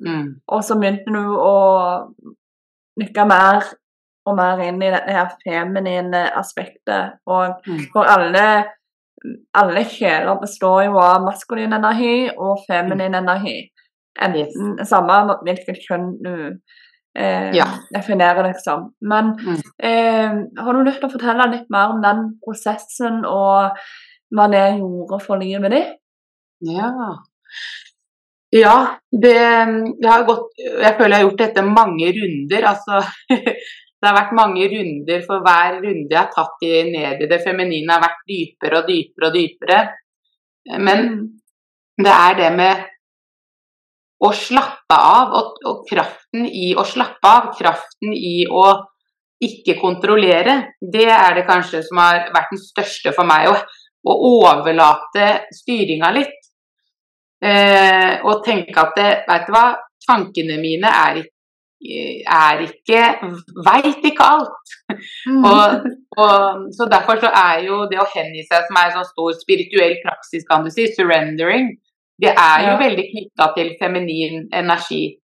[0.03, 0.41] Mm.
[0.49, 2.15] Og så begynte du å
[3.01, 3.63] nykke mer
[4.27, 7.19] og mer inn i dette her feminine aspektet.
[7.27, 7.81] Og Mm.
[7.93, 8.65] for alle,
[9.55, 13.71] alle kjeler består jo av maskulin energi og feminin energi.
[14.21, 16.59] Enten samme hvilket kjønn du
[17.17, 17.65] eh, Ja.
[17.95, 18.63] definerer liksom.
[18.65, 18.95] som.
[19.01, 19.61] Men Mm.
[19.79, 23.77] eh, har du lyst til å fortelle litt mer om den prosessen og
[24.35, 25.97] hva det gjorde for livet ditt?
[26.61, 27.19] Ja.
[28.55, 28.75] Ja,
[29.11, 32.67] det jeg har gått Jeg føler jeg har gjort dette mange runder.
[32.71, 33.01] Altså
[34.05, 37.39] Det har vært mange runder for hver runde jeg har tatt i ned i det
[37.41, 39.79] feminine, har vært dypere og dypere og dypere.
[40.77, 41.23] Men Mm.
[42.05, 42.83] det er det med
[44.25, 48.67] å slappe av, og, og kraften i å slappe av, kraften i å
[49.45, 53.49] ikke kontrollere, det er det kanskje som har vært den største for meg.
[53.49, 53.57] Å,
[54.05, 54.15] å
[54.45, 56.37] overlate styringa litt.
[57.45, 59.65] Eh, og tenke at det, vet du hva,
[60.07, 61.33] tankene mine er ikke
[61.85, 63.01] er ikke
[63.67, 64.71] Veit ikke alt.
[65.29, 65.43] Mm.
[65.45, 69.11] Og, og, så Derfor så er jo det å hengi seg, som er en sånn
[69.11, 71.75] stor spirituell praksis, kan du si, surrendering,
[72.23, 72.79] det er jo Ja.
[72.81, 75.19] veldig knytta til feminin energi.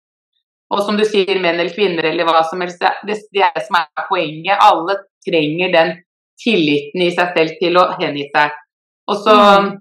[0.70, 3.66] Og som du sier, menn eller kvinner eller hva som helst, det, det er det
[3.66, 4.56] som er poenget.
[4.58, 5.92] Alle trenger den
[6.42, 8.56] tilliten i seg selv til å hengi seg.
[9.10, 9.76] Og så, Mm.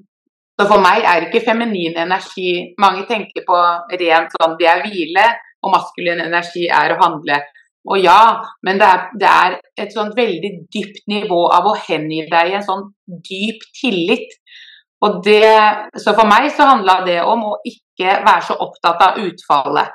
[0.55, 3.57] Så for meg er ikke feminin energi Mange tenker på
[3.99, 5.25] rent sånn det er hvile,
[5.65, 7.41] og maskulin energi er å handle.
[7.89, 8.19] Og ja,
[8.65, 12.55] men det er, det er et sånn veldig dypt nivå av å hengi deg i
[12.57, 14.31] en sånn dyp tillit.
[15.05, 15.45] Og det,
[16.01, 19.93] så for meg så handla det om å ikke være så opptatt av utfallet.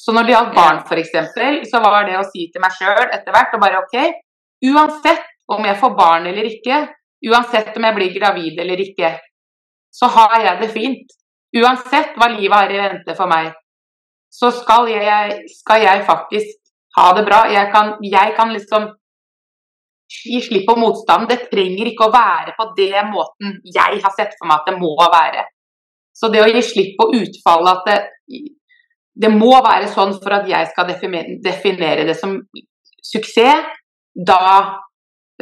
[0.00, 3.32] Så når det gjaldt barn f.eks., så var det å si til meg sjøl etter
[3.36, 3.96] hvert og bare OK,
[4.68, 6.84] uansett om jeg får barn eller ikke,
[7.28, 9.12] uansett om jeg blir gravid eller ikke,
[9.90, 11.16] så har jeg det fint.
[11.60, 13.50] Uansett hva livet har i vente for meg,
[14.30, 16.58] så skal jeg, skal jeg faktisk
[16.96, 17.44] ha det bra.
[17.50, 18.86] Jeg kan, jeg kan liksom
[20.10, 21.28] gi slipp på motstanden.
[21.30, 24.78] Det trenger ikke å være på det måten jeg har sett for meg at det
[24.78, 25.46] må være.
[26.14, 28.40] Så det å gi slipp på utfallet at det,
[29.20, 32.36] det må være sånn for at jeg skal definere, definere det som
[33.10, 33.66] suksess,
[34.14, 34.40] da,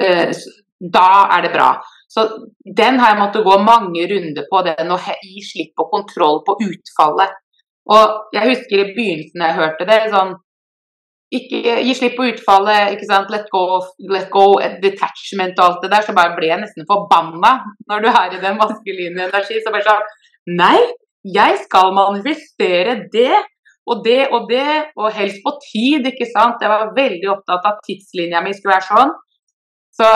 [0.01, 0.33] eh,
[0.79, 1.71] da er det bra.
[2.09, 2.25] Så
[2.65, 6.57] den har jeg måttet gå mange runder på, den å gi slipp på kontroll på
[6.65, 7.35] utfallet.
[7.93, 10.37] Og jeg husker i begynnelsen jeg hørte det, sånn
[11.37, 14.47] ikke gi slipp på utfallet, ikke sant, let go, let go,
[14.81, 17.59] detachment og alt det der, så bare ble jeg nesten forbanna
[17.91, 19.61] når du er i den maskuline energi.
[19.61, 20.17] Så bare sånn
[20.57, 20.79] Nei,
[21.29, 23.37] jeg skal manifestere det
[23.89, 26.63] og det og det, og helst på tid, ikke sant.
[26.65, 29.13] Jeg var veldig opptatt av at tidslinja mi skulle være sånn.
[29.99, 30.09] Så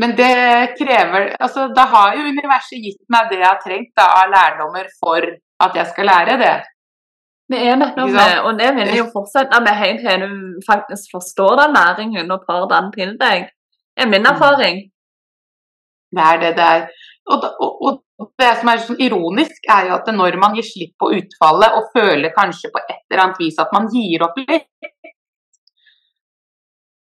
[0.00, 4.06] men det krever altså Da har jo universet gitt meg det jeg har trengt da,
[4.22, 5.26] av lærdommer for
[5.64, 6.54] at jeg skal lære det.
[7.52, 11.58] Vi er nettopp det, og det vil jo fortsette med helt til du faktisk forstår
[11.60, 13.50] den læringen og tar den til deg.
[13.94, 14.30] Det er min Mm.
[14.32, 14.76] erfaring.
[16.16, 16.88] Det er det det er.
[17.30, 20.92] og, og, og, det som er sånn ironisk, er jo at når man gir slipp
[21.00, 24.68] på utfallet og føler kanskje på et eller annet vis at man gir opp litt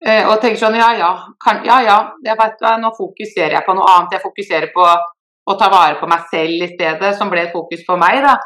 [0.02, 3.90] og tenker sånn ja ja, kan, ja ja, jeg vet, nå fokuserer jeg på noe
[3.92, 4.16] annet.
[4.16, 7.84] Jeg fokuserer på å ta vare på meg selv i stedet, som ble et fokus
[7.86, 8.22] for meg.
[8.24, 8.36] da.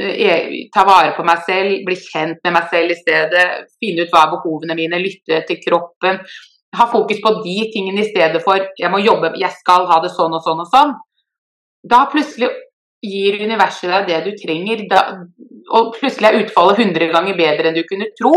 [0.00, 3.44] Eh, ta vare på meg selv, bli kjent med meg selv i stedet.
[3.80, 6.20] Finne ut hva er behovene mine, lytte til kroppen.
[6.76, 10.12] Ha fokus på de tingene i stedet for jeg må jobbe, jeg skal ha det
[10.14, 10.92] sånn og sånn og sånn.
[11.90, 12.50] Da plutselig
[13.02, 15.02] gir universet deg det du trenger, da,
[15.76, 18.34] og plutselig er utfallet 100 ganger bedre enn du kunne tro.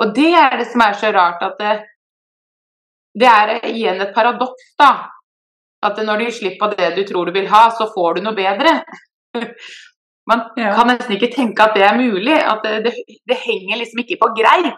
[0.00, 1.72] Og det er det som er så rart, at det,
[3.20, 4.90] det er igjen et paradoks, da.
[5.84, 8.26] At når du gir slipp på det du tror du vil ha, så får du
[8.26, 8.80] noe bedre.
[10.30, 10.74] Man ja.
[10.76, 12.36] kan nesten ikke tenke at det er mulig.
[12.36, 12.92] At det, det,
[13.26, 14.76] det henger liksom ikke på greip.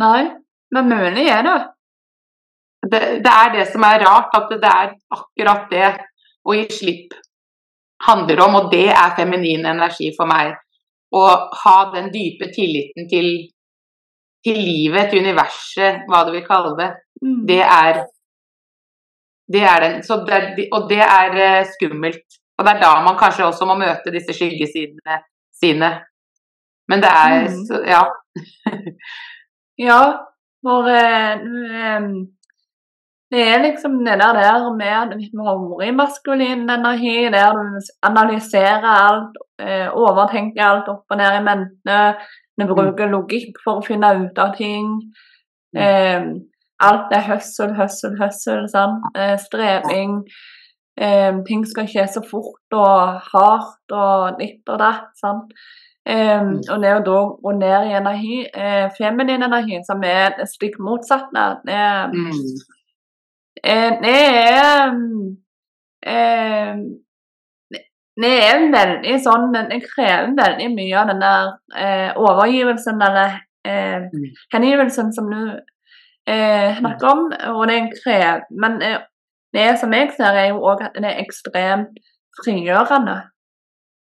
[0.00, 0.22] Nei,
[0.74, 1.58] men mulig er det.
[2.88, 3.02] det.
[3.22, 5.92] Det er det som er rart, at det er akkurat det
[6.44, 7.14] å gi slipp
[8.04, 10.56] handler om, og det er feminin energi for meg.
[11.14, 11.24] Å
[11.62, 13.28] ha den dype tilliten til,
[14.44, 16.90] til livet, til universet, hva du vil kalle det.
[17.22, 17.40] Mm.
[17.48, 18.02] Det er
[19.52, 19.94] det er den.
[20.56, 22.24] Det, og det er uh, skummelt.
[22.58, 25.18] Og det er da man kanskje også må møte disse skyggesidene
[25.60, 25.90] sine.
[26.88, 27.58] Men det er mm.
[27.68, 28.02] så, ja.
[29.88, 30.02] ja,
[30.66, 32.08] uh,
[33.32, 40.64] det er liksom det der, der med maskulin energi, der du analyserer alt, uh, overtenker
[40.64, 42.00] alt opp og ned i mente,
[42.60, 44.90] du bruker logikk for å finne ut av ting.
[45.74, 46.34] Mm.
[46.82, 48.66] Alt er høssel, høssel, høssel.
[48.70, 49.00] Sånn.
[49.18, 50.20] Eh, streving.
[50.94, 55.10] Eh, ting skal skje så fort og hardt og ditt og datt.
[55.18, 55.54] sant?
[56.04, 60.76] Um, og det å da gå ned i energi, eh, feminin energi, som er stikk
[60.76, 61.30] motsatt.
[61.32, 61.72] det, mm.
[61.72, 62.73] Eh, er eh,
[68.20, 71.48] det er veldig sånn Det krever veldig mye av den der
[71.80, 74.26] eh, overgivelsen eller eh, mm.
[74.54, 75.40] hengivelsen som du
[76.30, 77.24] eh, snakker om.
[77.56, 79.00] Og det krever Men eh,
[79.54, 81.98] det som jeg ser, er jo òg at det er ekstremt
[82.42, 83.20] frigjørende.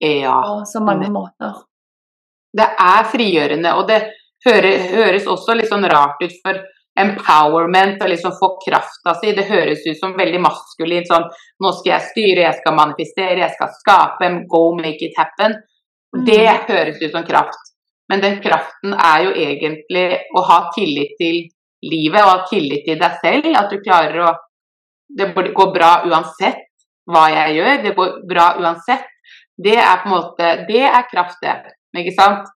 [0.01, 0.39] Ja.
[0.41, 1.59] På så mange måter.
[2.55, 3.99] Det er frigjørende, og det
[4.47, 6.63] høres også litt sånn rart ut for
[7.01, 9.33] empowerment og liksom få krafta si.
[9.35, 11.09] Det høres ut som veldig maskulint.
[11.11, 11.27] Sånn
[11.63, 14.31] nå skal jeg styre, jeg skal manifestere, jeg skal skape.
[14.51, 15.57] Go make it happen.
[16.15, 16.67] Det mm.
[16.69, 17.73] høres ut som kraft.
[18.13, 21.41] Men den kraften er jo egentlig å ha tillit til
[21.85, 23.51] livet og ha tillit til deg selv.
[23.59, 24.35] At du klarer å
[25.15, 26.63] Det går bra uansett
[27.07, 27.83] hva jeg gjør.
[27.83, 29.05] Det går bra uansett.
[29.55, 31.75] Det er på en måte Det er kraft, det.
[31.95, 32.49] Ikke sant?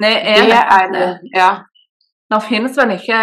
[0.00, 1.08] Det er, det er det.
[1.34, 1.48] Ja.
[2.28, 3.18] Det finnes vel ikke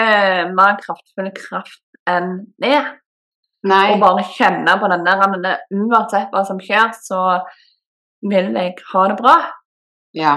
[0.57, 2.79] mer kraftfull kraft enn det.
[3.65, 3.85] Nei.
[3.93, 5.23] Å bare kjenne på den der
[5.73, 7.21] Uansett hva som skjer, så
[8.25, 9.37] vil jeg ha det bra.
[10.15, 10.35] Ja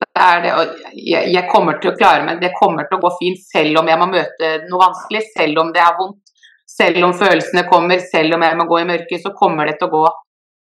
[0.00, 3.02] det er det, og jeg, jeg, kommer til å klare meg, det kommer til å
[3.02, 6.32] gå fint selv om jeg må møte noe vanskelig, selv om det er vondt,
[6.70, 9.90] selv om følelsene kommer, selv om jeg må gå i mørket, så kommer det til
[9.90, 10.04] å gå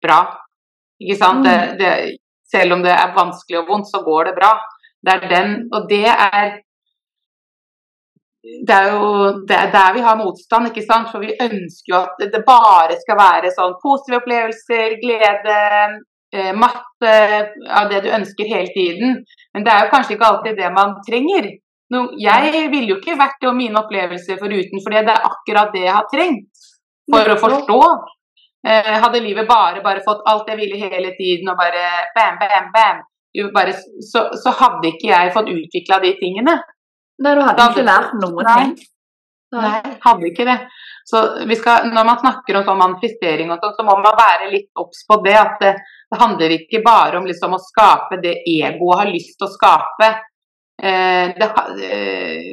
[0.04, 0.18] bra.
[1.04, 1.46] Ikke sant?
[1.46, 1.46] Mm.
[1.46, 2.18] Det, det,
[2.50, 4.52] selv om det er vanskelig og vondt, så går det bra.
[5.04, 6.56] Det er den, og det er
[8.66, 9.08] det er jo
[9.48, 11.10] det er der vi har motstand, ikke sant?
[11.12, 15.58] for vi ønsker jo at det bare skal være sånn positive opplevelser, glede,
[16.34, 17.12] Eh, masse
[17.80, 19.16] av det du ønsker hele tiden.
[19.54, 21.50] Men det er jo kanskje ikke alltid det man trenger.
[22.20, 25.86] jeg ville jo ikke vært det og mine opplevelser foruten, for det er akkurat det
[25.86, 26.66] jeg har trengt
[27.08, 27.80] for å forstå.
[28.68, 32.68] Eh, hadde livet bare, bare fått alt jeg ville hele tiden og bare bam, bam,
[32.74, 33.00] bam,
[33.54, 36.58] bare, så, så, hadde ikke jeg fått utvikla de tingene.
[37.18, 38.76] Nei, du hadde ikke lært noe ting.
[39.56, 40.58] Nei, hadde ikke det.
[41.08, 41.22] Så
[41.56, 45.06] skal, når man snakker om sånn manifestering og sånn, så må man være litt obs
[45.08, 45.36] på det.
[45.40, 45.74] At det,
[46.10, 50.10] det, handler ikke bare om liksom å skape det egoet har lyst til å skape.
[50.78, 51.48] Eh, det,
[51.88, 52.50] eh,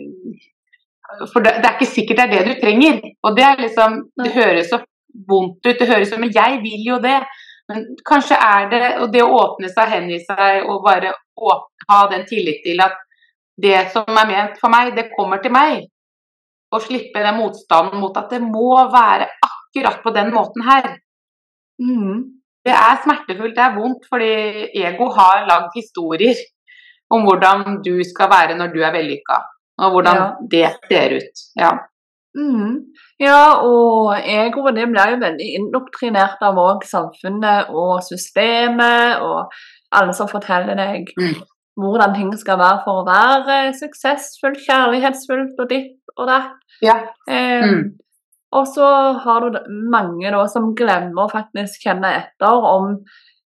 [1.33, 3.01] for det, det, er ikke sikkert det er det du trenger.
[3.27, 4.79] Og det er liksom Det høres så
[5.27, 7.19] vondt ut, det høres som Men jeg vil jo det.
[7.69, 12.05] Men kanskje er det Og det å åpne seg, hengi seg og bare åpne, ha
[12.09, 12.95] den tillit til at
[13.61, 15.85] det som er ment for meg, det kommer til meg
[16.75, 20.89] å slippe den motstanden mot at det må være akkurat på den måten her.
[21.79, 22.23] Mm.
[22.65, 24.31] Det er smertefullt, det er vondt, fordi
[24.81, 26.39] ego har lagd historier
[27.13, 29.41] om hvordan du skal være når du er vellykka,
[29.85, 30.29] og hvordan ja.
[30.51, 31.43] det ser ut.
[31.59, 31.75] Ja.
[32.35, 32.81] Mm.
[33.19, 39.53] ja, og egoet det blir jo veldig indoktrinert av òg samfunnet og systemet og
[39.95, 41.37] alle som forteller deg mm.
[41.75, 46.59] Hvordan ting skal være for å være suksessfullt, kjærlighetsfullt og ditt og datt.
[46.83, 46.97] Ja.
[47.27, 47.85] Eh, mm.
[48.55, 48.87] Og så
[49.23, 49.57] har du
[49.91, 53.01] mange da som glemmer å faktisk kjenne etter om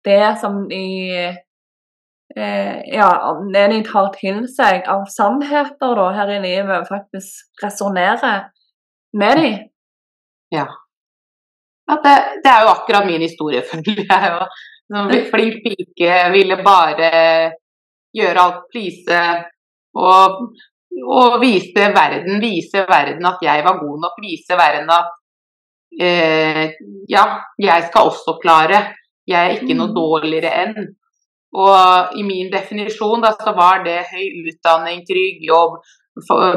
[0.05, 0.83] det som de
[1.17, 3.09] eh, Ja,
[3.53, 8.51] det de tar til seg av sannheter da her i livet, faktisk resonnerer
[9.17, 9.49] med de.
[10.53, 10.67] Ja.
[11.89, 14.47] ja det, det, er jo akkurat min historie, føler jeg.
[14.91, 17.11] Som flink pike ville bare
[18.17, 19.23] gjøre alt, please.
[19.95, 20.51] Og
[20.91, 24.17] og vise verden, vise verden at jeg var god nok.
[24.23, 25.13] Vise verden at
[26.07, 26.65] eh,
[27.09, 27.23] ja,
[27.59, 28.81] jeg skal også klare.
[29.27, 29.95] Jeg er ikke noe mm.
[29.95, 30.91] dårligere enn.
[31.51, 35.81] Og i min definisjon da, så var det høy utdanning, trygg jobb,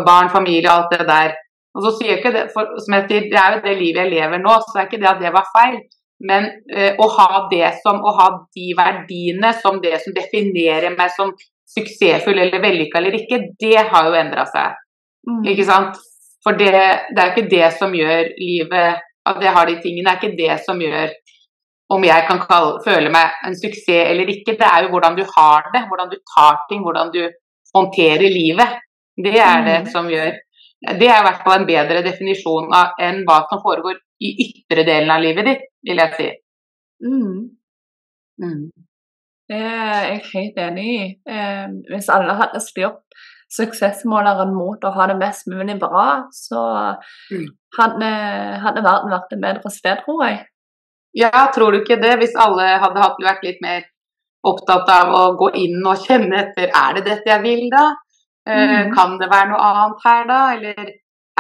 [0.07, 1.35] barn, familie, alt det der.
[1.75, 4.05] Og så sier jeg ikke det, for, som jeg sier, det er jo det livet
[4.05, 5.81] jeg lever nå, så er ikke det at det var feil.
[6.25, 11.13] Men eh, å ha det som, å ha de verdiene som det som definerer meg
[11.17, 11.35] som
[11.75, 14.79] suksessfull eller vellykka eller ikke, det har jo endra seg.
[15.29, 15.43] Mm.
[15.53, 16.01] Ikke sant?
[16.45, 16.73] For det,
[17.17, 20.59] det er ikke det som gjør livet At jeg har de tingene, er ikke det
[20.67, 21.15] som gjør
[21.95, 24.57] om jeg kan kalle, føle meg en suksess eller ikke.
[24.61, 27.23] Det er jo hvordan du har det, hvordan du tar ting, hvordan du
[27.77, 28.81] håndterer livet.
[29.17, 29.91] Det er det mm.
[29.93, 30.33] som gjør
[30.85, 34.87] Det er i hvert fall en bedre definisjon av, enn hva som foregår i ytre
[34.87, 36.29] delen av livet ditt, vil jeg si.
[37.05, 37.39] Mm.
[38.43, 38.67] Mm.
[39.49, 41.07] Det er jeg helt enig i.
[41.29, 43.03] Eh, hvis alle hadde styrt
[43.55, 46.63] suksessmåleren mot å ha det mest mulig bra, så
[47.31, 47.47] mm.
[47.79, 48.11] hadde,
[48.65, 50.41] hadde, verden vært et bedre sted, tror jeg.
[51.15, 52.17] Ja, tror du ikke det?
[52.23, 53.85] Hvis alle hadde vært litt mer
[54.45, 57.87] opptatt av å gå inn og kjenne etter er det dette jeg vil, da?
[58.49, 58.95] Eh, mm.
[58.97, 60.41] Kan det være noe annet her, da?
[60.57, 60.91] Eller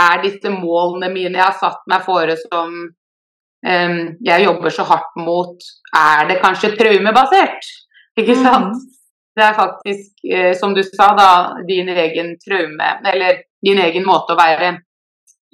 [0.00, 5.14] er disse målene mine jeg har satt meg fore som um, jeg jobber så hardt
[5.20, 7.70] mot, er det kanskje traumebasert?
[8.18, 8.42] Ikke mm.
[8.42, 8.74] sant?
[8.74, 8.90] Mm.
[9.34, 11.28] Det er faktisk, eh, som du sa, da,
[11.66, 14.76] din egen traume, eller din egen måte å være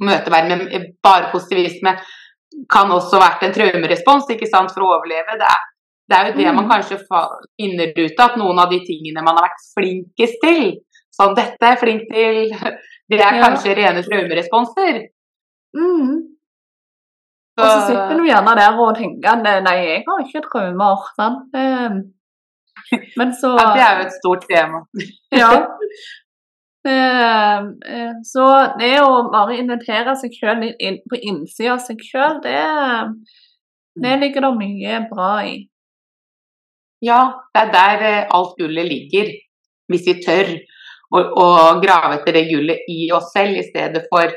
[0.05, 1.95] møte verden med bare positivisme,
[2.69, 5.39] kan også vært en traumerespons ikke sant, for å overleve.
[5.41, 5.65] Det er,
[6.11, 6.61] det er jo det mm.
[6.61, 10.65] man kanskje finner ut av, at noen av de tingene man har vært flinkest til,
[11.21, 12.43] sånn dette er flink til,
[13.11, 15.03] det er kanskje rene traumeresponser.
[15.77, 16.15] Mm.
[17.61, 21.05] Og så sitter du gjerne der og tenker nei, jeg har ikke traumer.
[21.19, 21.53] sant?
[23.21, 24.83] Men så ja, Det er jo et stort tema.
[25.43, 25.51] ja.
[26.89, 27.59] Eh,
[27.95, 28.47] eh, så
[28.81, 32.57] det å bare invitere seg sjøl inn på innsida av seg sjøl, det,
[34.01, 34.23] det mm.
[34.23, 35.59] ligger det mye bra i.
[37.05, 37.21] Ja,
[37.53, 39.33] det er der eh, alt gullet ligger.
[39.91, 40.55] Hvis vi tør
[41.11, 41.47] å, å
[41.83, 44.31] grave etter det gullet i oss selv, i stedet for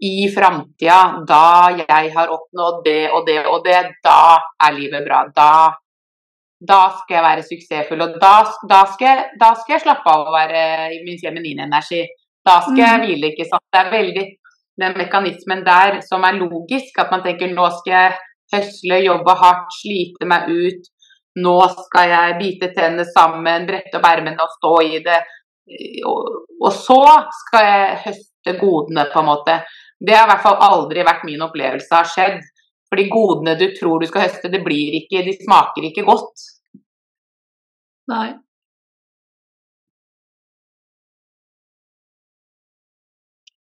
[0.00, 1.44] i framtida, da
[1.76, 5.26] jeg har oppnådd det og det og det, da er livet bra.
[5.36, 5.52] Da
[6.60, 8.02] da skal jeg være suksessfull.
[8.04, 8.34] Og da,
[8.68, 10.62] da, skal, da skal, jeg, slappe av å være
[10.96, 12.02] i min feminine energi.
[12.44, 13.06] Da skal jeg mm.
[13.06, 13.66] hvile, ikke sant.
[13.72, 14.26] Det er veldig
[14.80, 16.92] den mekanismen der som er logisk.
[17.00, 18.16] At man tenker nå skal jeg
[18.56, 20.90] høsle, jobbe hardt, slite meg ut.
[21.40, 21.56] Nå
[21.86, 25.20] skal jeg bite tennene sammen, brette opp ermene og stå i det.
[26.06, 27.00] Og, så
[27.42, 29.60] skal jeg høste godene, på en måte.
[30.00, 32.40] Det har i hvert fall aldri vært min opplevelse har skjedd.
[32.90, 36.46] For de godene du tror du skal høste, det blir ikke, de smaker ikke godt.
[38.10, 38.30] Nei.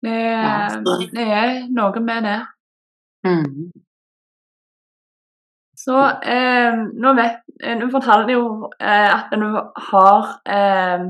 [0.02, 0.18] Det,
[1.14, 2.40] det er noe med det.
[3.28, 3.70] Mm.
[5.78, 8.46] Så eh, nå vet Nå forteller fortalte jo
[8.82, 9.46] eh, at du
[9.92, 11.04] har eh,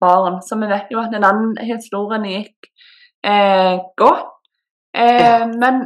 [0.00, 2.70] barn, så vi vet jo at den historien gikk
[3.24, 4.28] eh, godt.
[4.96, 5.84] Eh, men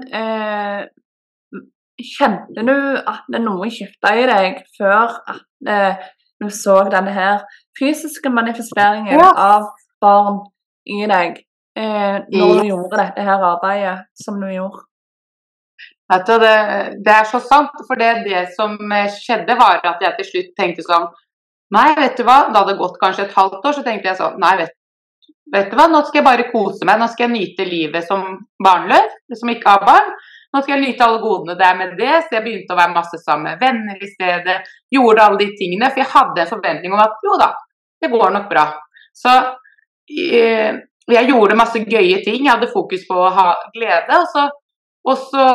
[1.95, 6.01] Kjente du at det noe skifta i deg før at eh,
[6.43, 7.45] du så denne her
[7.79, 9.29] fysiske manifesteringen ja.
[9.31, 9.69] av
[10.03, 10.41] barn
[10.91, 11.39] i deg,
[11.79, 14.83] eh, når du gjorde dette her arbeidet som du gjorde?
[16.11, 16.51] Det,
[17.07, 17.79] det, er så sant.
[17.87, 18.75] For det, det, som
[19.15, 21.07] skjedde, var at jeg til slutt tenkte sånn
[21.73, 22.45] Nei, vet du hva.
[22.51, 24.75] Det hadde gått kanskje et halvt år, så tenkte jeg sånn Nei, vet,
[25.55, 27.01] vet du hva, nå skal jeg bare kose meg.
[27.01, 28.25] Nå skal jeg nyte livet som
[28.63, 30.15] barnløs, som ikke har barn.
[30.55, 32.95] Nå skal jeg nyte alle godene det er med det, så jeg begynte å være
[32.95, 34.59] masse sammen med venner i stedet.
[34.95, 37.49] Gjorde alle de tingene, for jeg hadde en forventning om at jo da,
[38.03, 38.69] det går nok bra.
[39.15, 39.33] Så
[40.15, 40.77] eh,
[41.11, 44.21] jeg gjorde masse gøye ting, jeg hadde fokus på å ha glede.
[44.21, 44.47] Og så,
[45.11, 45.49] og så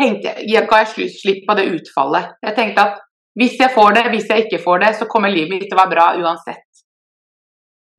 [0.00, 2.34] tenkte jeg, jeg ga jeg slipp på det utfallet.
[2.44, 3.00] Jeg tenkte at
[3.38, 5.80] hvis jeg får det, hvis jeg ikke får det, så kommer livet mitt til å
[5.82, 6.66] være bra uansett.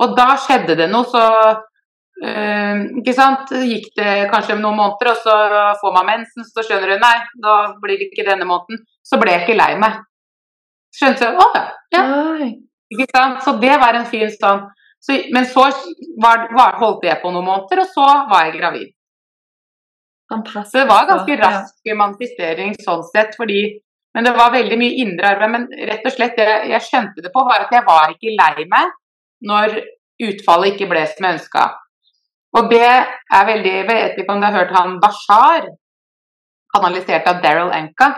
[0.02, 1.24] Og da skjedde det noe, så
[2.26, 3.54] øh, ikke sant?
[3.70, 5.36] Gikk det kanskje noen måneder, og så
[5.82, 7.16] får man mensen, så skjønner du nei,
[7.46, 8.82] da blir det ikke denne måneden.
[9.06, 10.02] Så ble jeg ikke lei meg.
[10.96, 11.40] Skjønte du?
[11.40, 11.48] Å
[11.96, 12.04] ja.
[12.92, 13.44] Ikke sant?
[13.46, 14.66] Så det var en fin sånn
[15.02, 15.64] så, Men så
[16.22, 18.92] var, var, holdt jeg på noen måneder, og så var jeg gravid.
[20.32, 20.74] Fantastisk.
[20.74, 21.40] Så det var ganske Ja.
[21.48, 23.80] rask manifestering sånn sett, fordi
[24.16, 25.52] Men det var veldig mye indre arbeid.
[25.54, 28.66] Men rett og slett det jeg skjønte det på, var at jeg var ikke lei
[28.72, 28.98] meg
[29.48, 29.78] når
[30.22, 31.68] utfallet ikke ble som jeg ønska.
[32.60, 35.70] Og det er veldig Jeg vet ikke om du har hørt han Bashar,
[36.76, 38.12] kanalisert av Daryl Anka?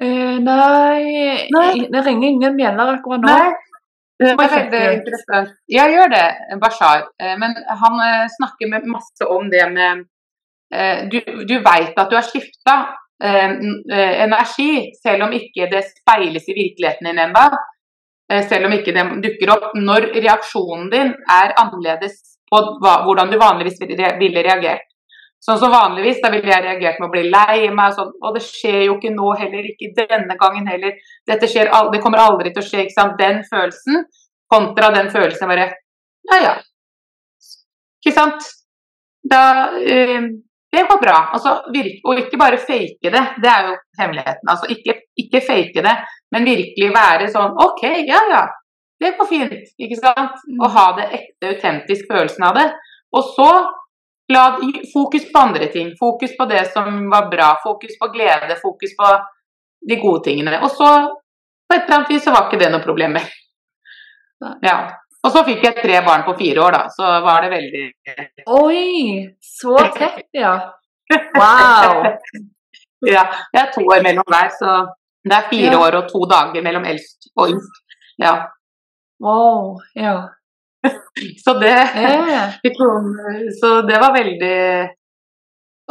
[0.00, 1.84] Uh, nei, Nei.
[1.92, 3.28] det ringer ingen bjeller akkurat nå.
[3.28, 3.52] Nei.
[4.18, 5.52] Det var veldig interessant.
[5.70, 6.24] Ja, gjør det,
[6.62, 7.08] Bashar.
[7.18, 10.04] Eh, Men han eh, snakker masse om det med
[11.10, 12.74] Du, du veit at du har skifta
[13.24, 17.44] energi, selv om ikke det speiles i virkeligheten din ennå.
[18.48, 19.70] Selv om ikke det dukker opp.
[19.76, 22.18] Når reaksjonen din er annerledes
[22.50, 24.84] på hvordan du vanligvis ville reagert.
[25.44, 28.12] Sånn som vanligvis, da ville jeg reagert med å bli lei meg og sånn.
[28.24, 30.94] Og det skjer jo ikke nå heller, ikke denne gangen heller.
[31.28, 33.18] Dette skjer, det kommer aldri til å skje, ikke sant.
[33.20, 34.06] Den følelsen
[34.54, 35.68] kontra den følelsen bare
[36.30, 36.54] Ja, ja.
[38.00, 38.48] Ikke sant.
[39.34, 39.42] Da
[39.80, 40.30] eh,
[40.74, 41.16] Det går bra.
[41.36, 43.22] Altså, virke, og ikke bare fake det.
[43.42, 44.50] Det er jo hemmeligheten.
[44.50, 45.94] Altså ikke, ikke fake det,
[46.34, 48.44] men virkelig være sånn OK, ja ja.
[49.00, 49.54] Det går fint.
[49.78, 50.42] Ikke sant.
[50.58, 52.66] Og ha det ekte, autentisk følelsen av det.
[53.14, 53.48] Og så
[54.32, 54.44] la
[54.92, 55.92] fokus på andre ting.
[56.00, 57.52] Fokus på det som var bra.
[57.62, 58.56] Fokus på glede.
[58.62, 59.10] Fokus på
[59.90, 60.60] de gode tingene.
[60.62, 60.90] Og så,
[61.68, 63.18] på et eller annet vis, så var ikke det noe problem.
[64.64, 64.78] Ja.
[65.24, 66.82] Og så fikk jeg tre barn på fire år, da.
[66.92, 67.84] Så var det veldig
[68.58, 70.56] Oi, så tett, ja.
[71.38, 72.04] Wow.
[73.04, 73.22] Ja.
[73.52, 74.74] Det er to år mellom hver, så
[75.28, 75.80] det er fire Ja.
[75.84, 77.82] år og to dager mellom eldst og yngst.
[78.22, 78.32] Ja.
[79.20, 80.14] Wow, ja.
[81.44, 82.54] Så det Eh,
[83.60, 84.88] Så det var veldig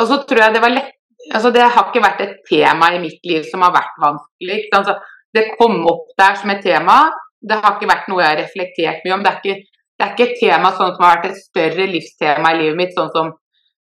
[0.02, 0.92] Og så tror jeg det var lett
[1.34, 4.58] Altså det har ikke vært et tema i mitt liv som har vært vanskelig.
[4.76, 4.98] Altså,
[5.34, 6.98] det kom opp der som et tema.
[7.44, 9.24] Det har ikke vært noe jeg har reflektert mye om.
[9.24, 12.54] Det er ikke, det er ikke et tema sånn som har vært et større livstema
[12.54, 13.32] i livet mitt, sånn som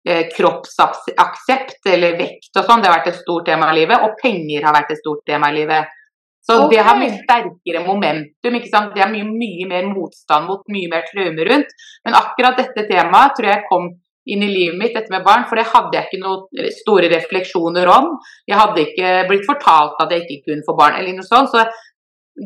[0.06, 2.82] eh, kroppsaksept eller vekt og sånn.
[2.82, 4.04] Det har vært et stort tema i livet.
[4.06, 5.96] Og penger har vært et stort tema i livet.
[6.40, 8.54] Så det har mye sterkere momentum.
[8.56, 8.94] ikke sant?
[8.94, 11.74] Det er mye, mye mer motstand mot, mye mer traume rundt.
[12.06, 13.90] Men akkurat dette temaet tror jeg kom
[14.30, 17.88] inn i livet mitt, dette med barn, for det hadde jeg ikke noen store refleksjoner
[17.90, 18.12] om.
[18.48, 21.52] Jeg hadde ikke blitt fortalt at jeg ikke kunne få barn, eller noe sånt.
[21.52, 21.64] Så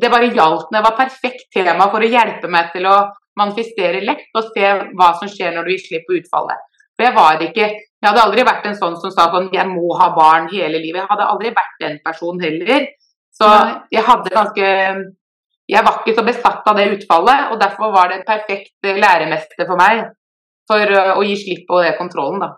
[0.00, 2.96] det bare gjaldt meg, var perfekt tema for å hjelpe meg til å
[3.38, 6.62] manifestere lett og se hva som skjer når du gir slipp på utfallet.
[6.94, 7.66] For jeg var ikke
[8.04, 11.00] Jeg hadde aldri vært en sånn som sa sånn Jeg må ha barn hele livet.
[11.00, 12.84] Jeg hadde aldri vært den personen heller.
[13.34, 13.48] Så
[13.90, 14.66] jeg hadde ganske
[15.72, 18.98] Jeg var ikke så besatt av det utfallet, og derfor var det en perfekt eh,
[19.00, 20.02] læremester for meg.
[20.68, 22.50] For eh, å gi slipp på det kontrollen, da.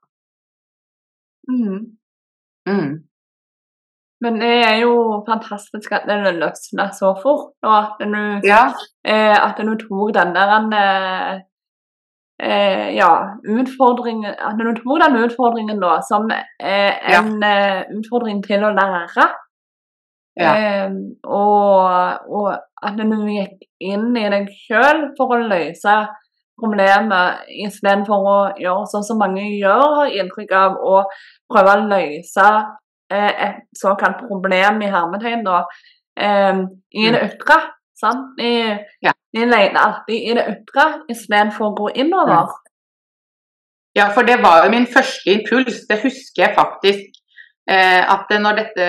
[1.53, 1.85] mm.
[2.67, 2.89] Mm.
[4.25, 4.93] Men det er jo
[5.27, 8.63] fantastisk at det løsna så fort, og at du, Ja.
[9.05, 10.73] eh, at du tok den der en,
[12.41, 13.11] eh, ja,
[13.45, 17.85] utfordringen At du tok den utfordringen da som eh, en ja.
[17.93, 19.29] utfordring til å lære.
[20.37, 20.53] Ja.
[20.57, 20.91] Eh,
[21.25, 22.49] og, og
[22.83, 25.95] at du gikk inn i deg sjøl for å løse
[26.61, 31.03] problemet istedenfor å gjøre sånn som mange gjør, har inntrykk av, å
[31.53, 32.75] prøve å løse eh,
[33.15, 35.65] et såkalt problem i hermetegn da,
[36.19, 37.61] eh, i det ytre.
[37.97, 38.37] Sant?
[38.39, 39.13] De, Ja.
[39.33, 42.49] de leter alltid i det ytre istedenfor å gå innover.
[43.97, 45.87] Ja, for det var jo min første impuls.
[45.89, 47.23] Det husker jeg faktisk.
[47.69, 48.89] Eh, at når dette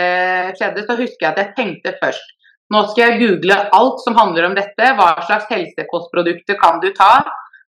[0.58, 2.34] skjedde, så husker jeg at jeg tenkte først
[2.70, 4.90] Nå skal jeg google alt som handler om dette.
[4.98, 7.24] Hva slags helsekostprodukter kan du ta?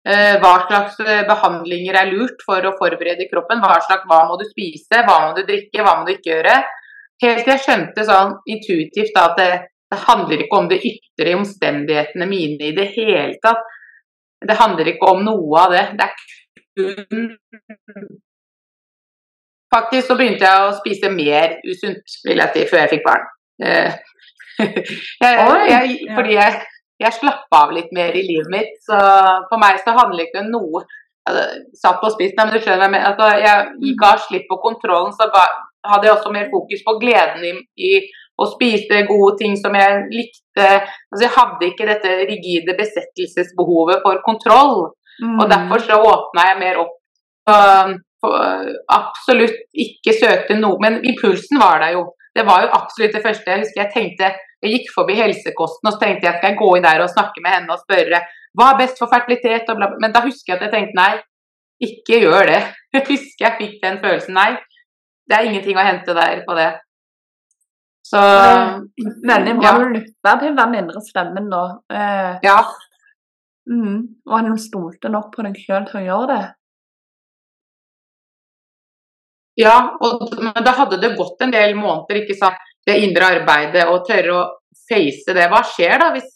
[0.01, 3.61] Eh, hva slags eh, behandlinger er lurt for å forberede kroppen?
[3.61, 5.03] Hva, slags, hva må du spise?
[5.05, 5.83] Hva må du drikke?
[5.85, 6.55] Hva må du ikke gjøre?
[7.21, 9.51] Helt til jeg skjønte sånn intuitivt da, at det,
[9.93, 13.61] det handler ikke om det ytre omstendighetene mine i det hele tatt.
[14.41, 15.85] Det handler ikke om noe av det.
[16.01, 16.15] Det er
[16.81, 17.29] kun
[19.71, 23.29] Faktisk så begynte jeg å spise mer usunt, vil jeg si, før jeg fikk barn.
[23.63, 23.93] Eh,
[25.23, 25.37] jeg,
[25.71, 26.57] jeg, fordi jeg,
[27.01, 28.99] jeg slapp av litt mer i livet mitt, så
[29.49, 30.85] for meg så handler det ikke noe
[31.29, 31.45] altså,
[31.81, 33.11] Satt på spissen, men du skjønner hva jeg mener.
[33.11, 35.45] Altså, jeg ga slipp på kontrollen, så ga,
[35.93, 37.53] hadde jeg også mer fokus på gleden i,
[37.89, 37.91] i
[38.41, 40.69] å spise gode ting som jeg likte.
[41.11, 44.89] Altså, jeg hadde ikke dette rigide besettelsesbehovet for kontroll.
[45.21, 45.37] Mm.
[45.37, 46.97] Og derfor så åpna jeg mer opp.
[47.49, 47.59] Så,
[48.93, 52.09] absolutt ikke søkte noe, men impulsen var der jo.
[52.37, 53.51] Det var jo absolutt det første.
[53.51, 54.31] Jeg husker jeg tenkte,
[54.63, 57.43] jeg gikk forbi helsekosten og så tenkte jeg skal jeg gå inn der og snakke
[57.43, 58.21] med henne og spørre
[58.59, 59.99] hva er best for fertilitet og bla, bla.
[60.03, 61.13] Men da husker jeg at jeg tenkte nei,
[61.87, 62.61] ikke gjør det.
[62.95, 64.35] Jeg husker jeg fikk den følelsen.
[64.35, 64.57] Nei,
[65.31, 66.71] det er ingenting å hente der på det.
[68.11, 68.21] Så
[69.31, 71.61] Veldig bra du lytta til den indre stemmen da.
[71.95, 72.57] Eh, ja.
[73.71, 76.41] mm, og han stolte nok på deg sjøl til å gjøre det.
[79.61, 82.61] Ja, og, men da hadde det gått en del måneder, ikke sant.
[82.87, 84.45] Det indre arbeidet og tørre å
[84.89, 85.49] face det.
[85.53, 86.31] Hva skjer da hvis,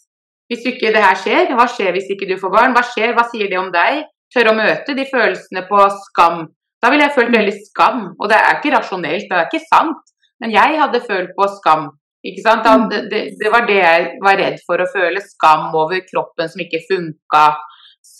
[0.51, 1.53] hvis ikke det her skjer?
[1.57, 2.75] Hva skjer hvis ikke du får barn?
[2.75, 3.15] Hva skjer?
[3.17, 4.03] Hva sier det om deg?
[4.33, 6.45] Tørre å møte de følelsene på skam.
[6.83, 8.01] Da ville jeg følt veldig skam.
[8.19, 10.15] Og det er ikke rasjonelt, det er ikke sant.
[10.43, 11.89] Men jeg hadde følt på skam.
[12.25, 12.67] Ikke sant?
[12.91, 15.23] Det, det, det var det jeg var redd for å føle.
[15.23, 17.45] Skam over kroppen som ikke funka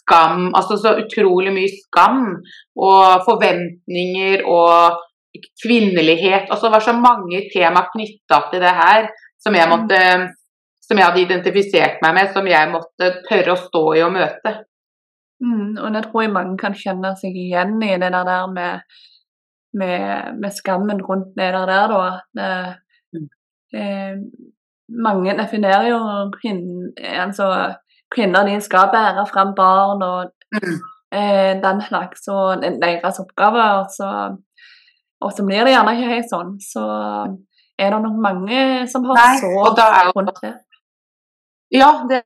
[0.05, 2.21] skam, altså så utrolig mye skam
[2.77, 5.01] og forventninger og
[5.63, 6.47] kvinnelighet.
[6.49, 9.09] Altså det var så mange tema knytta til det her
[9.43, 9.99] som jeg, måtte,
[10.81, 14.55] som jeg hadde identifisert meg med, som jeg måtte tørre å stå i og møte.
[15.43, 18.97] Mm, og jeg tror jeg mange kan kjenne seg igjen i det der med,
[19.77, 22.03] med, med skammen rundt det der, da.
[22.39, 22.51] Det,
[23.13, 23.27] mm.
[23.75, 24.15] eh,
[25.05, 25.99] mange definerer jo
[26.39, 27.49] kvinner altså,
[28.15, 30.77] kvinner de skal bære fram barn og mm.
[31.19, 33.81] eh, den slags, og deres oppgaver.
[33.81, 34.11] Og så,
[35.21, 36.55] og så, blir det gjerne ikke helt sånn.
[36.63, 36.85] Så
[37.79, 38.61] er det nok mange
[38.91, 40.53] som har Nei, sår rundt det.
[41.75, 42.21] Ja, det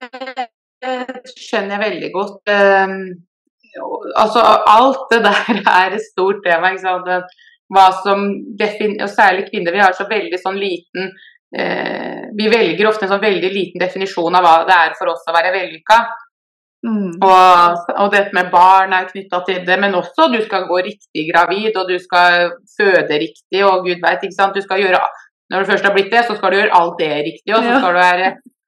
[1.34, 2.52] skjønner jeg veldig godt.
[2.52, 2.98] Um,
[4.16, 6.72] altså, alt det der er et stort tema.
[6.72, 7.36] ikke sant?
[7.70, 11.12] Hva som og særlig kvinner, vi har så veldig sånn liten
[11.50, 15.34] Vi velger ofte en sånn veldig liten definisjon av hva det er for oss å
[15.34, 15.96] være vellykka.
[16.88, 17.18] Mm.
[17.20, 21.26] Og, og, dette med barn er knytta til det, men også du skal gå riktig
[21.28, 24.56] gravid, og du skal føde riktig, og gud veit, ikke sant.
[24.56, 25.02] Du skal gjøre
[25.50, 27.80] Når du først har blitt det, så skal du gjøre alt det riktig, og så
[27.80, 28.28] skal du være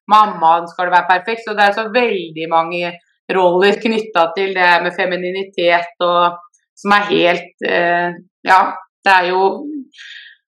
[0.09, 1.43] mamma, skal du være perfekt.
[1.45, 2.89] Så det er så veldig mange
[3.31, 6.41] roller knytta til det med femininitet og
[6.81, 8.17] som er helt eh,
[8.47, 8.59] Ja,
[9.05, 9.43] det er jo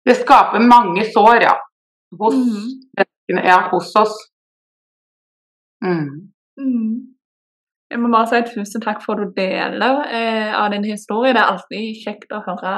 [0.07, 1.57] Det skaper mange sår, ja
[2.21, 2.37] hos,
[2.99, 4.15] menneskene er hos oss.
[5.85, 6.33] Mm.
[6.61, 6.93] Mm.
[7.93, 11.35] Jeg må bare si tusen takk for at du deler eh, av din historie.
[11.35, 12.73] Det er alltid kjekt å høre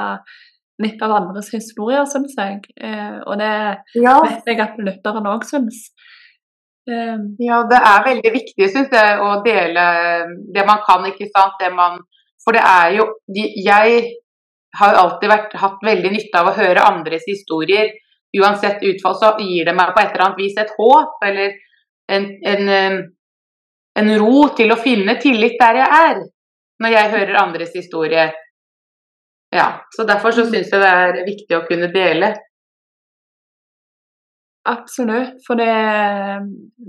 [0.83, 2.59] litt av andres historier, syns jeg.
[2.75, 3.53] Eh, og det
[4.01, 4.17] ja.
[4.25, 5.85] vet jeg at lytteren òg syns.
[6.89, 7.15] Eh.
[7.45, 9.85] Ja, det er veldig viktig, syns jeg, å dele
[10.55, 11.55] det man kan, ikke sant.
[11.61, 12.01] Det man,
[12.43, 14.03] for det er jo Jeg
[14.75, 17.93] har alltid vært, hatt veldig nytte av å høre andres historier
[18.41, 21.53] uansett utfall, så gir det meg på et eller annet vis et håp eller
[22.15, 22.71] en, en,
[24.01, 26.23] en ro til å finne tillit der jeg er,
[26.83, 28.25] når jeg hører andres historie.
[29.55, 32.33] Ja, så Derfor så syns jeg det er viktig å kunne dele.
[34.65, 35.37] Absolutt.
[35.45, 35.69] For det,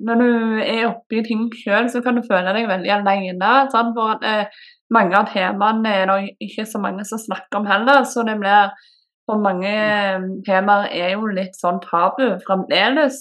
[0.08, 0.28] når du
[0.64, 3.50] er oppi ting sjøl, så kan du føle deg veldig alene.
[3.72, 4.48] Sånn, for eh,
[4.96, 8.06] mange av temaene er det ikke så mange som snakker om heller.
[8.08, 8.72] Så det blir
[9.26, 13.20] for mange eh, temaer er jo litt sånn tabu fremdeles,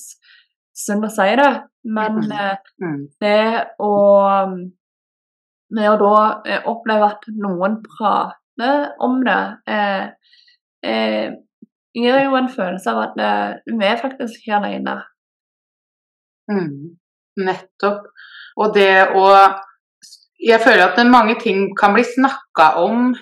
[0.77, 1.51] synd å si det.
[1.85, 2.23] Men.
[2.31, 3.01] Eh, mm.
[3.21, 3.45] det
[3.83, 3.93] å
[5.73, 9.41] med å da eh, oppleve at noen prater om det,
[9.71, 10.05] eh,
[10.85, 11.33] eh,
[11.95, 14.97] gir jo en følelse av at eh, vi er faktisk ikke alene.
[16.51, 16.97] Mm.
[17.45, 18.11] Nettopp.
[18.61, 19.29] Og det å
[20.45, 23.15] Jeg føler at mange ting kan bli snakka om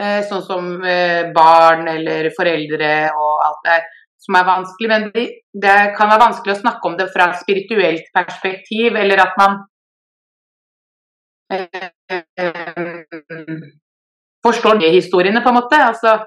[0.00, 3.80] sånn som eh, barn eller foreldre og alt det
[4.22, 4.88] som er vanskelig.
[4.90, 9.38] Men det, kan være vanskelig å snakke om det fra et spirituelt perspektiv, eller at
[9.40, 9.58] man
[11.52, 11.88] eh,
[14.46, 15.80] forstår de historiene, på en måte.
[15.80, 16.18] Altså,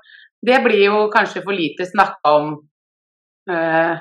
[0.45, 2.51] det blir jo kanskje for lite snakka om.
[3.51, 3.95] Eh,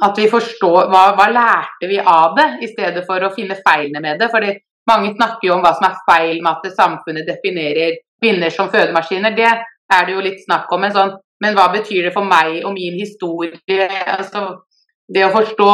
[0.00, 4.00] at vi forstår hva, hva, lærte vi av det, i stedet for å finne feilene
[4.00, 4.30] med det.
[4.32, 4.54] fordi
[4.88, 9.34] mange snakker jo om hva som er feil med at samfunnet definerer kvinner som fødemaskiner,
[9.36, 10.84] det er det jo litt snakk om.
[10.84, 13.58] Men, sånn, men hva betyr det for meg og min historie?
[14.16, 14.46] Altså,
[15.10, 15.70] det å forstå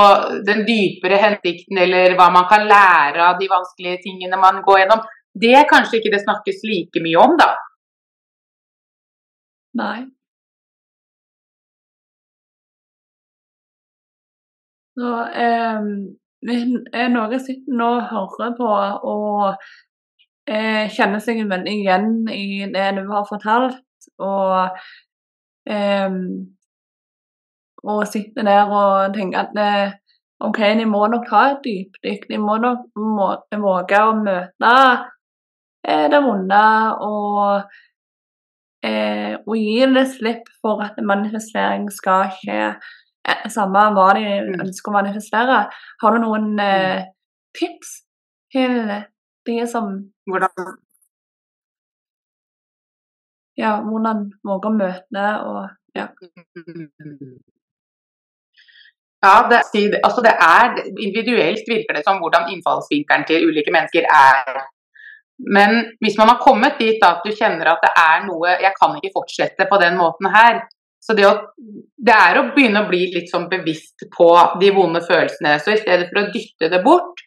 [0.48, 5.02] den dypere hensikten, eller hva man kan lære av de vanskelige tingene man går gjennom,
[5.36, 7.50] det er kanskje ikke det snakkes like mye om, da.
[9.76, 10.06] Nei.
[14.96, 15.10] Så,
[15.44, 15.80] eh,
[17.12, 18.06] noe sitter nå og
[18.38, 18.68] hører på
[19.12, 19.66] og
[20.46, 23.82] eh, kjenner seg veldig igjen i det du har fortalt.
[24.22, 24.78] Og,
[25.68, 26.18] eh,
[27.86, 29.96] og sitter der og tenker at eh,
[30.44, 32.28] OK, de må nok ha et dypdykk.
[32.30, 33.30] De må nok må,
[33.62, 34.72] våge å møte
[35.86, 36.62] eh, det vonde
[37.06, 37.72] og,
[38.84, 42.60] eh, og gi det slipp for at manifestering skal skje.
[43.26, 44.60] Eh, samme hva de mm.
[44.66, 45.60] ønsker å manifestere.
[46.02, 47.12] Har du noen mm.
[47.56, 48.00] tips
[48.52, 48.76] til
[49.46, 49.94] de som
[50.28, 50.74] hvordan
[53.56, 54.24] Ja, hvordan
[54.76, 55.60] møte og
[55.96, 56.10] ja.
[59.24, 59.60] Ja, det,
[60.04, 60.76] altså det er
[61.06, 64.60] Individuelt virker det som hvordan innfallsvinkelen til ulike mennesker er.
[65.56, 65.70] Men
[66.00, 68.96] hvis man har kommet dit da, at du kjenner at det er noe Jeg kan
[68.96, 70.62] ikke fortsette på den måten her.
[71.06, 71.34] Så det, å,
[72.06, 74.30] det er å begynne å bli litt sånn bevisst på
[74.60, 75.58] de vonde følelsene.
[75.62, 77.22] Så i stedet for å dytte det bort,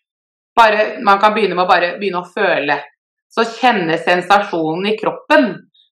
[0.60, 2.78] bare, man kan begynne med å bare begynne å føle.
[3.30, 5.50] Så kjenne sensasjonen i kroppen.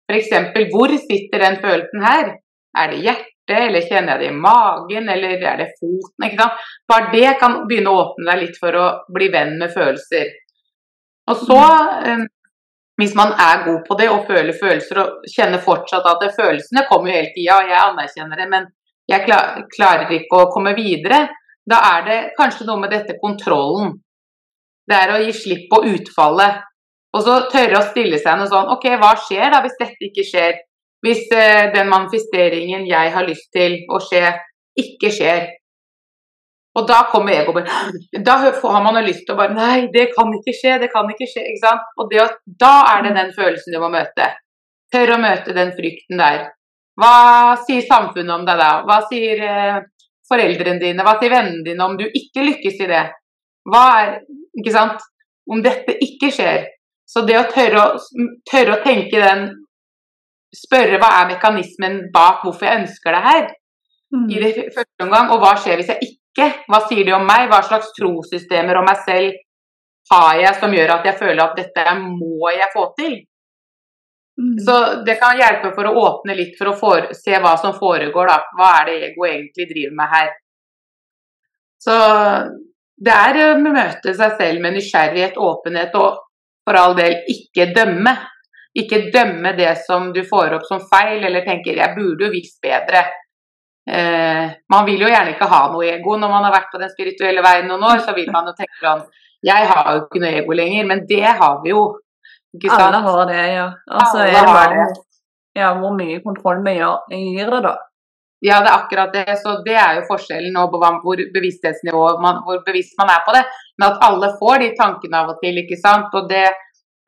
[0.08, 0.32] F.eks.
[0.72, 2.32] hvor sitter den følelsen her?
[2.78, 6.26] Er det hjertet, eller kjenner jeg det i magen, eller er det foten?
[6.28, 6.66] ikke sant?
[6.90, 10.34] Bare det kan begynne å åpne deg litt for å bli venn med følelser.
[11.28, 11.62] Og så,
[12.08, 12.26] eh,
[13.02, 16.88] hvis man er god på det og føler følelser og kjenner fortsatt at det, følelsene
[16.90, 18.68] kommer jo hele tida, og jeg anerkjenner det, men
[19.08, 19.24] jeg
[19.76, 21.28] klarer ikke å komme videre,
[21.68, 23.94] da er det kanskje noe med dette kontrollen.
[24.88, 26.64] Det er å gi slipp på utfallet.
[27.16, 30.26] Og så tørre å stille seg noe sånn OK, hva skjer da hvis dette ikke
[30.28, 30.58] skjer?
[31.06, 34.32] Hvis eh, den manifesteringen jeg har lyst til å skje,
[34.82, 35.46] ikke skjer?
[36.78, 37.54] Og da kommer ego
[38.26, 41.10] Da har man jo lyst til å bare Nei, det kan ikke skje, det kan
[41.10, 41.46] ikke skje.
[41.52, 41.88] ikke sant?
[41.98, 44.30] Og det, da er det den følelsen du må møte.
[44.94, 46.44] Tør å møte den frykten der.
[46.98, 48.72] Hva sier samfunnet om deg da?
[48.86, 49.80] Hva sier eh,
[50.30, 51.06] foreldrene dine?
[51.06, 53.04] Hva sier vennene dine om du ikke lykkes i det?
[53.68, 54.14] Hva er
[54.58, 55.06] Ikke sant?
[55.48, 56.66] Om dette ikke skjer.
[57.08, 59.50] Så det å tørre å, tørre å tenke den
[60.56, 63.42] Spørre hva er mekanismen bak hvorfor jeg ønsker det her,
[64.16, 64.28] mm.
[64.32, 66.48] i det første omgang, og hva skjer hvis jeg ikke?
[66.72, 67.50] Hva sier de om meg?
[67.52, 69.36] Hva slags trossystemer om meg selv
[70.14, 73.18] har jeg som gjør at jeg føler at dette må jeg få til?
[74.38, 74.56] Mm.
[74.64, 74.74] Så
[75.06, 78.40] det kan hjelpe for å åpne litt for å for, se hva som foregår, da.
[78.56, 80.34] Hva er det ego egentlig driver med her?
[81.82, 81.96] Så
[82.98, 86.24] det er å møte seg selv med nysgjerrighet, åpenhet og
[86.68, 88.14] for all del ikke dømme.
[88.78, 92.60] Ikke dømme det som du får opp som feil, eller tenker 'jeg burde jo visst
[92.62, 93.06] bedre'.
[93.88, 96.90] Eh, man vil jo gjerne ikke ha noe ego når man har vært på den
[96.90, 98.00] spirituelle veien noen år.
[98.00, 99.06] Så vil man jo tenke sånn
[99.44, 102.00] Jeg har jo ikke noe ego lenger, men det har vi jo.
[102.56, 102.82] Ikke sant?
[102.82, 103.68] Alle har det, ja.
[103.88, 104.88] Altså, Alle har det.
[105.56, 107.76] Ja, hvor mye kontroll vi gir det, da.
[108.46, 109.26] Ja, det er akkurat det.
[109.42, 113.34] Så det er jo forskjellen nå på hvor bevissthetsnivået man, hvor bevisst man er på
[113.34, 113.44] det.
[113.80, 116.14] Men at alle får de tankene av og til, ikke sant.
[116.14, 116.46] Og det,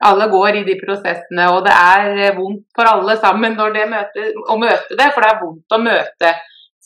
[0.06, 4.98] alle går i de prosessene, og det er vondt for alle sammen møter, å møte
[4.98, 5.08] det.
[5.14, 6.34] For det er vondt å møte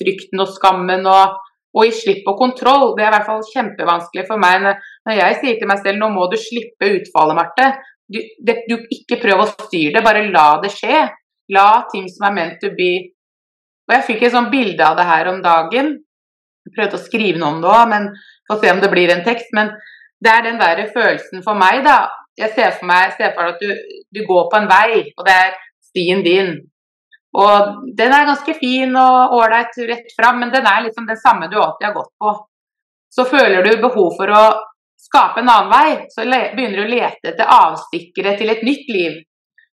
[0.02, 1.40] frykten og skammen og,
[1.74, 2.92] og i slipp og kontroll.
[2.98, 6.10] Det er i hvert fall kjempevanskelig for meg når jeg sier til meg selv nå
[6.12, 7.72] må du slippe utfallet, Marte.
[8.04, 11.06] Du, det, du, ikke prøv å styre det, bare la det skje.
[11.54, 13.13] La ting som er meant to be.
[13.88, 15.94] Og Jeg fikk et sånt bilde av det her om dagen.
[16.64, 18.10] Jeg prøvde å skrive noe om det òg, men
[18.48, 19.50] får se om det blir en tekst.
[19.56, 19.74] Men
[20.24, 22.06] det er den der følelsen for meg, da.
[22.38, 23.68] Jeg ser for meg ser for at du,
[24.10, 25.52] du går på en vei, og det er
[25.90, 26.56] stien din.
[27.34, 31.50] Og den er ganske fin og ålreit rett fram, men den er liksom den samme
[31.50, 32.34] du alltid har gått på.
[33.14, 34.42] Så føler du behov for å
[35.04, 39.18] skape en annen vei, så begynner du å lete etter avstikkere til et nytt liv.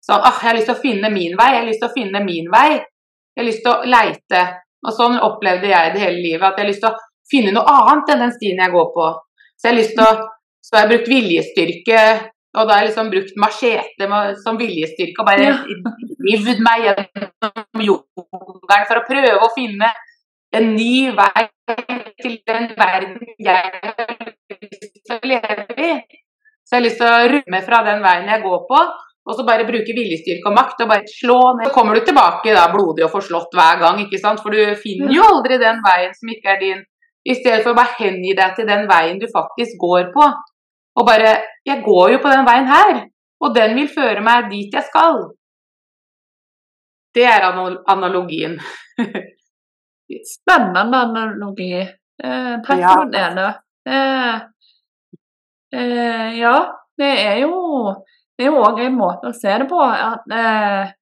[0.01, 1.97] Sånn ah, 'Jeg har lyst til å finne min vei, jeg har lyst til å
[1.97, 2.82] finne min vei'.
[3.32, 4.43] Jeg har lyst til å leite.
[4.82, 6.45] Og sånn opplevde jeg det hele livet.
[6.47, 6.99] At jeg har lyst til å
[7.32, 9.09] finne noe annet enn den stien jeg går på.
[9.55, 10.29] Så jeg har lyst til å
[10.61, 12.01] så har jeg brukt viljestyrke
[12.51, 14.07] og da har jeg liksom brukt machete
[14.43, 15.57] som viljestyrke og bare ja.
[16.27, 19.91] rivd meg gjennom jungelen for å prøve å finne
[20.51, 21.45] en ny vei
[22.19, 24.11] til den verden jeg har
[24.57, 25.93] lyst til å leve i.
[26.67, 28.82] Så jeg har lyst til å rømme fra den veien jeg går på,
[29.22, 31.67] og så bare bruke viljestyrke og makt og bare slå ned.
[31.67, 34.41] Så kommer du tilbake da blodig og forslått hver gang, ikke sant?
[34.41, 36.82] for du finner jo aldri den veien som ikke er din.
[37.22, 40.32] I stedet for å bare hengi deg til den veien du faktisk går på.
[40.97, 43.03] Og bare Jeg går jo på den veien her,
[43.45, 45.19] og den vil føre meg dit jeg skal.
[47.13, 48.57] Det er analogien.
[50.34, 51.76] Spennende analogi.
[51.78, 53.45] Eh, takk for den ene.
[53.86, 54.36] Eh,
[55.78, 56.55] eh, ja,
[56.97, 57.53] det er jo
[58.42, 59.80] det er jo òg en måte å se det på.
[59.86, 60.94] At, eh,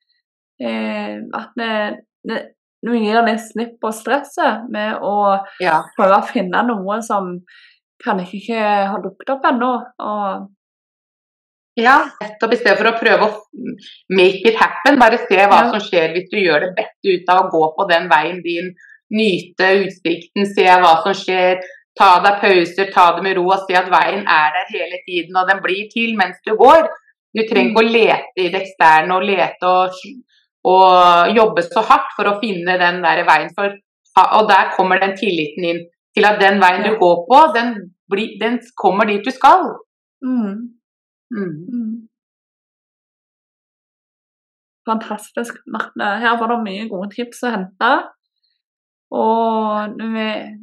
[0.60, 2.40] eh, at det,
[2.84, 5.80] du gir litt slipp på stresset med å ja.
[5.96, 7.38] prøve å finne noe som
[8.04, 8.60] kanskje ikke
[8.92, 9.72] har dukket opp ennå.
[11.80, 13.34] Ja, nettopp i stedet for å prøve å
[14.12, 15.00] make it happen.
[15.00, 15.72] Bare se hva ja.
[15.72, 18.74] som skjer hvis du gjør det beste ut av å gå på den veien din.
[19.16, 21.64] Nyte utsikten, se hva som skjer.
[22.00, 25.36] Ta deg pauser, ta det med ro og se at veien er der hele tiden.
[25.40, 26.88] Og den blir til mens du går.
[27.36, 30.00] Du trenger ikke å lete i det eksterne og lete og,
[30.70, 33.54] og jobbe så hardt for å finne den der veien.
[33.56, 33.76] For,
[34.40, 35.84] og der kommer den tilliten inn
[36.18, 37.74] til at den veien du går på, den,
[38.10, 39.68] bli, den kommer dit du skal.
[40.26, 40.56] Mm.
[41.36, 41.58] Mm.
[41.70, 41.92] mm.
[44.90, 46.06] Fantastisk, Marte.
[46.24, 47.92] Her var det mye gode tips å hente.
[49.14, 50.08] Og nå,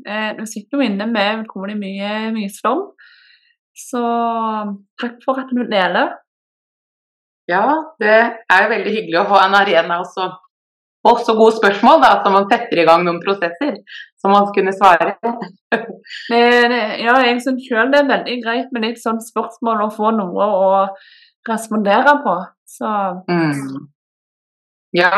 [0.07, 2.89] eh, sitter jo inne med utrolig mye visdom.
[3.77, 4.03] Så
[4.99, 6.15] takk for at du deler.
[7.51, 7.67] Ja,
[8.03, 10.29] det er jo veldig hyggelig å ha en arena også.
[11.07, 13.77] Også gode spørsmål, da, så man setter i gang noen prosesser
[14.19, 15.13] som man kunne svare.
[16.31, 16.41] det,
[16.73, 20.11] det, ja, jeg syns sjøl det er veldig greit med litt sånn spørsmål å få
[20.17, 20.71] noe å
[21.47, 22.35] respondere på.
[22.67, 22.91] Så
[23.31, 23.87] mm.
[24.97, 25.13] Ja,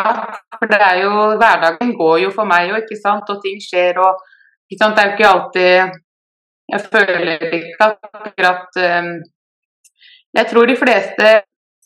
[0.59, 4.01] for det er jo Hverdagen går jo for meg jo, ikke sant, og ting skjer
[4.03, 4.21] og
[4.69, 5.93] ikke sant, Det er jo ikke alltid
[6.73, 9.13] Jeg føler ikke akkurat um,
[10.37, 11.31] Jeg tror de fleste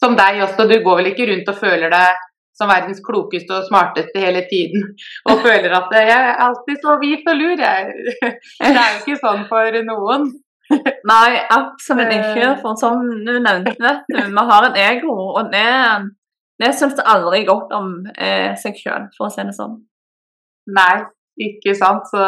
[0.03, 2.29] som deg også, du går vel ikke rundt og føler deg
[2.59, 4.85] som verdens klokeste og smarteste hele tiden.
[5.31, 7.93] Og føler at jeg er alltid så hvit og lur, jeg.
[8.61, 10.27] Det er jo ikke sånn for noen.
[11.13, 12.51] Nei, absolutt ikke.
[12.63, 15.65] For som du nevnte, vi har en ego, og det,
[16.63, 19.79] det syns aldri godt om eh, seg sjøl, for å si det sånn.
[20.77, 21.03] Nei,
[21.49, 22.09] ikke sant.
[22.13, 22.23] Så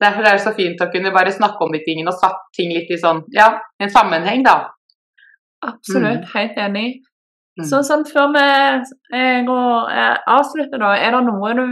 [0.00, 2.72] derfor er det så fint å kunne bare snakke om de tingene og satt ting
[2.74, 4.70] litt i sånn, ja, en sammenheng, da.
[5.66, 6.30] Absolutt, mm.
[6.34, 6.88] helt enig.
[7.60, 7.66] Mm.
[7.68, 11.66] Så sånn før vi eh, går, eh, avslutter, da, er det noe du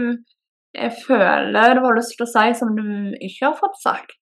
[0.77, 4.19] eh, føler du har lyst til å si som du ikke har fått sagt?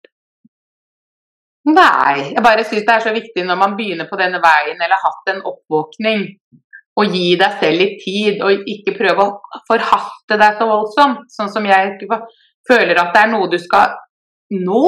[1.67, 4.95] Nei, jeg bare syns det er så viktig når man begynner på denne veien eller
[4.95, 6.23] har hatt en oppvåkning,
[6.97, 11.27] å gi deg selv litt tid og ikke prøve å forhaste deg så voldsomt.
[11.29, 12.07] Sånn som jeg
[12.67, 13.93] føler at det er noe du skal
[14.55, 14.85] nå.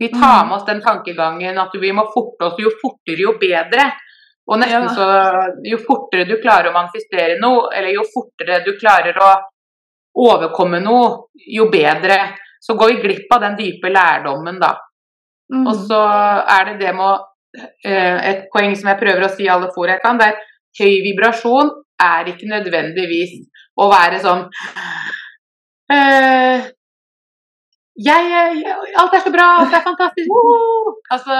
[0.00, 0.48] Vi tar mm.
[0.48, 3.90] med oss den tankegangen at vi må forte oss, jo fortere jo bedre.
[4.50, 5.06] Og nesten så
[5.68, 9.32] Jo fortere du klarer å manifestere noe, eller jo fortere du klarer å
[10.24, 12.18] overkomme noe, jo bedre.
[12.60, 14.72] Så går vi glipp av den dype lærdommen, da.
[15.52, 15.66] Mm.
[15.66, 16.00] Og så
[16.56, 17.28] er det det med
[17.84, 20.42] eh, Et poeng som jeg prøver å si i alle fora jeg kan, det er
[20.80, 23.32] høy vibrasjon er ikke nødvendigvis
[23.80, 24.44] å være sånn
[25.96, 26.68] øh,
[28.08, 30.34] jeg, jeg, Alt er så bra, alt er fantastisk!
[31.14, 31.36] Altså,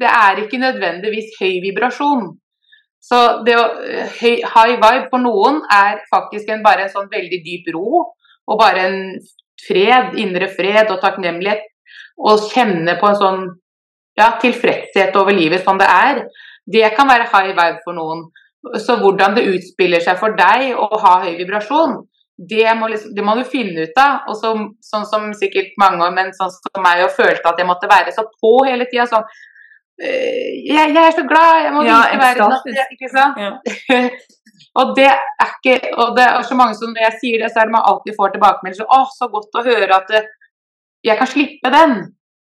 [0.00, 2.28] det er ikke nødvendigvis høy vibrasjon.
[3.02, 3.64] Så det å
[4.20, 8.04] high vibe for noen er faktisk en, bare en sånn veldig dyp ro
[8.46, 8.98] og bare en
[9.66, 11.64] fred, indre fred og takknemlighet.
[12.22, 13.40] Og kjenne på en sånn
[14.18, 16.22] ja, tilfredshet over livet som det er.
[16.66, 18.26] Det kan være high vibe for noen.
[18.82, 22.00] Så hvordan det utspiller seg for deg å ha høy vibrasjon,
[22.36, 24.26] det må, liksom, det må du finne ut av.
[24.30, 27.90] Og så, sånn som sikkert mange, men sånn som meg, og følte at jeg måtte
[27.90, 29.08] være så på hele tida.
[29.10, 29.24] Sånn
[29.96, 33.38] Eh, jeg, jeg, er så glad, jeg må ja, vise verden at jeg, ikke sant?
[33.40, 34.00] Ja.
[34.80, 37.62] og det er ikke Og det er så mange som når jeg sier det, så
[37.62, 38.84] er det man alltid får tilbakemeldelse.
[38.84, 40.22] Å, så godt å høre at det,
[41.06, 41.96] jeg kan slippe den.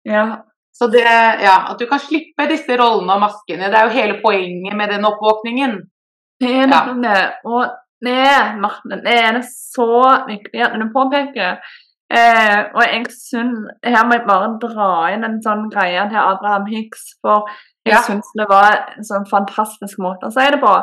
[0.07, 0.23] Ja.
[0.71, 3.67] Så det, ja, At du kan slippe disse rollene og maskene.
[3.67, 5.75] Det er jo hele poenget med den oppvåkningen.
[6.41, 7.19] Det er nettopp det.
[7.51, 7.65] Og
[8.05, 8.25] det,
[8.61, 9.93] Martin, det er det så
[10.27, 11.61] viktig at du påpeker
[12.11, 16.65] Eh, og jeg syns Her må jeg bare dra inn en sånn greie til Abraham
[16.67, 17.47] Hicks, for
[17.87, 18.01] jeg ja.
[18.03, 20.73] syns det var en sånn fantastisk måte å si det på.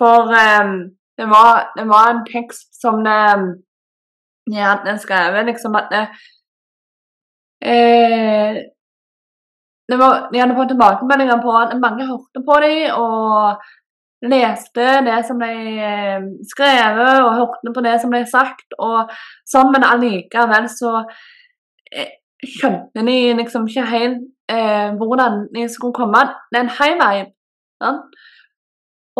[0.00, 0.74] For eh,
[1.16, 3.16] det, var, det, var, en tekst som det
[4.50, 6.04] jeg hadde skrevet, liksom at det,
[7.64, 8.60] eh,
[9.90, 13.64] det var, De hadde fått tilbakemeldinger på at mange hørte på dem, og
[14.22, 18.66] leste det som ble eh, skrevet, og hørte på det som ble sagt.
[18.78, 19.10] Og
[19.48, 21.00] sammen allikevel så
[21.92, 24.20] eh, skjønte de liksom ikke helt
[24.52, 27.32] eh, hvordan de skulle komme den high vibe.
[27.80, 27.94] Ja?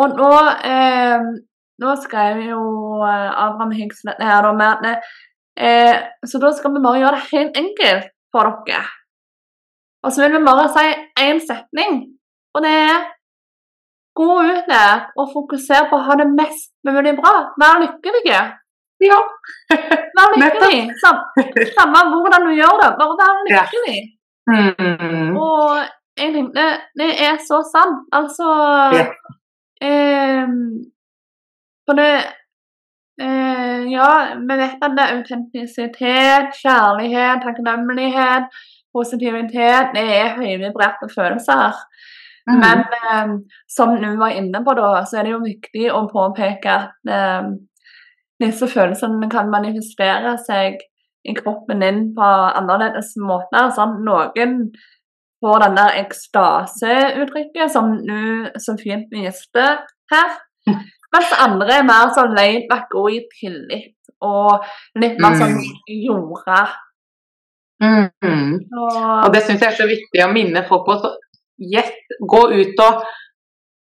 [0.01, 0.31] Og nå,
[0.69, 1.27] eh,
[1.83, 2.63] nå skrev jo
[3.09, 5.11] eh, Abraham Higgs dette her da, med at
[5.57, 5.97] eh,
[6.29, 8.85] Så da skal vi bare gjøre det helt enkelt for dere.
[10.05, 10.87] Og så vil vi bare si
[11.21, 11.99] én setning,
[12.57, 13.03] og det er
[14.21, 17.35] Gå ut der og fokuser på å ha det mest mulig bra.
[17.61, 18.25] Vær lykkelig.
[18.31, 19.21] Ja.
[20.19, 20.81] Vær lykkelig.
[21.77, 24.01] Samme hvordan du gjør det, bare vær lykkelig.
[24.05, 24.17] Ja.
[24.51, 25.37] Mm.
[25.37, 25.79] Og
[26.19, 26.69] egentlig, det,
[27.01, 28.05] det er så sant.
[28.13, 28.49] Altså
[28.97, 29.07] ja.
[29.89, 30.49] eh,
[31.87, 32.11] For det
[33.21, 34.11] eh, Ja,
[34.49, 38.49] vi vet at det er autentisitet, kjærlighet, takknemlighet,
[38.97, 41.79] positivitet Det er høyvibrerte følelser.
[42.51, 42.61] Mm.
[42.63, 43.35] Men eh,
[43.71, 47.51] som du var inne på, da, så er det jo viktig å påpeke at eh,
[48.41, 50.81] disse følelsene kan manifestere seg
[51.29, 53.71] i kroppen din på annerledes måter.
[53.77, 54.01] Sånn.
[54.07, 54.61] Noen
[55.41, 59.67] får den der ekstaseuttrykket som du så fint viste
[60.13, 60.39] her.
[61.11, 64.67] Mens andre er mer sånn laid back og i tillit og
[65.01, 65.83] litt mer sånn mm.
[66.05, 66.61] jorda.
[67.81, 68.59] Mm.
[68.77, 70.99] Og, og det syns jeg er så viktig å minne folk på
[71.61, 71.91] yes,
[72.21, 73.05] gå ut og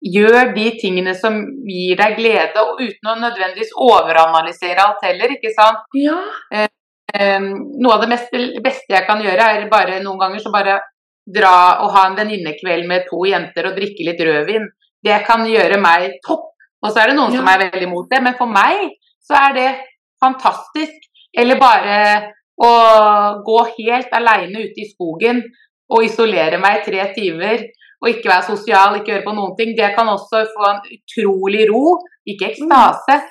[0.03, 5.53] gjør de tingene som gir deg glede, og uten å nødvendigvis overanalysere alt heller, ikke
[5.55, 5.85] sant.
[5.95, 6.17] Ja.
[6.51, 6.67] Eh,
[7.13, 10.79] eh, noe av det mest, beste jeg kan gjøre, er bare noen ganger så bare
[11.23, 14.67] dra og ha en venninnekveld med to jenter og drikke litt rødvin.
[15.03, 16.53] det kan gjøre meg topp.
[16.83, 17.39] Og så er det noen Ja.
[17.39, 19.79] som er veldig imot det, men for meg så er det
[20.23, 20.95] fantastisk.
[21.35, 25.43] Eller bare å gå helt aleine ute i skogen
[25.89, 27.63] og isolere meg i tre timer
[28.03, 29.75] og ikke være sosial, ikke gjøre på noen ting.
[29.77, 33.21] Det kan også få en utrolig ro, ikke ekstase.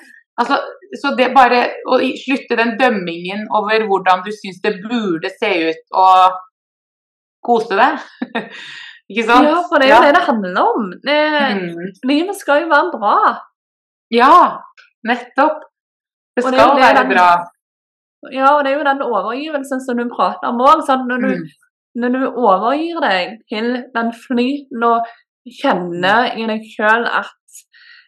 [0.41, 0.57] Altså,
[1.01, 5.83] så det bare å slutte den dømmingen over hvordan du syns det burde se ut,
[5.93, 6.39] og
[7.45, 8.01] kose deg.
[9.11, 9.45] ikke sant?
[9.49, 10.91] Ja, for det er jo det det handler om.
[11.05, 11.91] Eh, Mm.
[12.09, 13.17] Livet skal jo være bra.
[14.13, 14.33] Ja,
[15.05, 15.61] nettopp.
[16.35, 17.27] Det skal det det være den- bra.
[18.31, 20.81] Ja, og det er jo den overgivelsen som du prater om òg.
[20.87, 21.45] Sånn, når, du- Mm.
[21.99, 25.09] Når du overgir deg til den flyten og
[25.59, 27.59] kjenner i deg sjøl at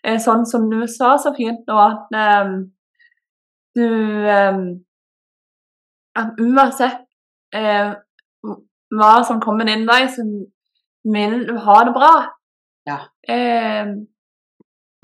[0.05, 2.55] eh, Sånn som du sa så fint nå, at um,
[3.75, 4.65] du um,
[6.15, 7.03] At uansett
[7.57, 7.95] um,
[8.95, 10.23] hva som kommer din vei, så
[11.13, 12.11] vil du ha det bra.
[12.87, 12.99] Ja.
[13.27, 13.89] Eh,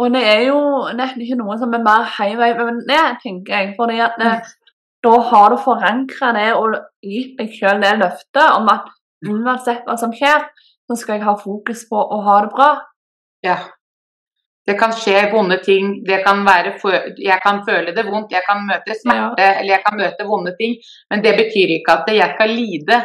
[0.02, 0.60] og det er jo
[0.98, 3.74] nesten ikke noe som er mer heiveid enn det, tenker jeg.
[3.78, 4.32] fordi at det,
[5.04, 8.89] da har du forankra det og gitt deg sjøl det løftet om at
[9.28, 10.47] uansett hva som skjer,
[10.88, 12.72] så skal jeg ha fokus på å ha det bra.
[13.45, 13.58] Ja.
[14.68, 16.04] Det kan skje vonde ting.
[16.06, 16.45] Det kan
[17.18, 20.76] Jeg kan føle det vondt, jeg kan møte smerte, eller jeg kan møte vonde ting.
[21.10, 23.02] Men det betyr ikke at jeg skal lide.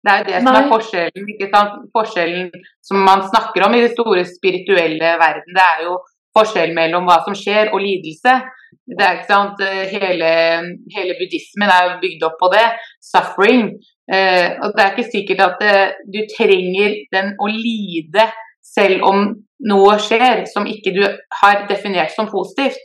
[0.00, 0.62] Det er jo det som Nei.
[0.62, 5.52] er forskjellen, forskjellen som man snakker om i den store spirituelle verden.
[5.52, 5.98] Det er jo
[6.38, 8.38] forskjell mellom hva som skjer og lidelse.
[8.86, 9.60] Det er ikke sant,
[9.92, 10.30] Hele,
[10.96, 12.66] hele buddhismen er bygd opp på det.
[13.04, 13.68] Suffering.
[14.10, 15.74] Eh, og Det er ikke sikkert at det,
[16.14, 18.26] du trenger den å lide
[18.64, 19.28] selv om
[19.70, 21.04] noe skjer som ikke du
[21.42, 22.82] har definert som positivt.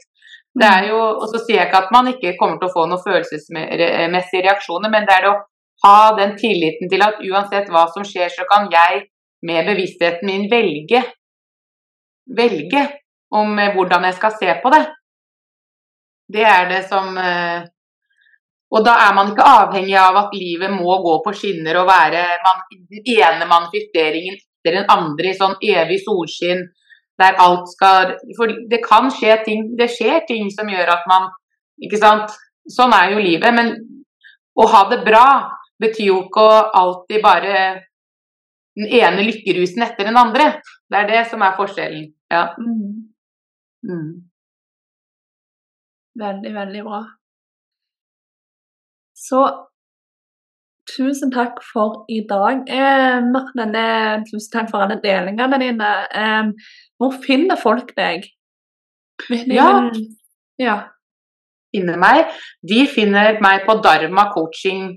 [0.55, 2.85] Det er jo, og så sier jeg ikke at man ikke kommer til å få
[2.87, 5.41] noen følelsesmessige reaksjoner, men det er det å
[5.83, 9.07] ha den tilliten til at uansett hva som skjer, så kan jeg
[9.45, 11.03] med bevisstheten min velge
[12.25, 12.85] velge
[13.35, 14.83] om eh, hvordan jeg skal se på det.
[16.27, 17.65] Det er det som eh,
[18.73, 22.23] Og da er man ikke avhengig av at livet må gå på skinner og være
[22.43, 26.65] man, den ene manifesteringen etter den andre i sånn evig solskinn
[27.21, 31.29] der alt skal For det kan skje ting, det skjer ting som gjør at man
[31.83, 32.33] Ikke sant?
[32.71, 33.51] Sånn er jo livet.
[33.53, 33.73] Men
[34.57, 35.25] å ha det bra
[35.81, 37.57] betyr jo ikke å alltid bare
[38.79, 40.47] den ene lykkerusen etter den andre.
[40.89, 42.07] Det er det som er forskjellen.
[42.31, 42.45] Ja.
[42.57, 43.03] Mm.
[46.19, 47.01] Veldig, veldig bra.
[49.15, 49.41] Så
[50.95, 52.63] tusen takk for i dag.
[52.69, 55.91] Eh, eh, tusen takk for alle delingene dine.
[56.23, 58.27] Eh, hvor finner folk deg?
[59.47, 59.91] Ja.
[60.59, 60.75] ja.
[61.75, 62.31] finner meg.
[62.61, 64.87] De finner meg på Dharma coaching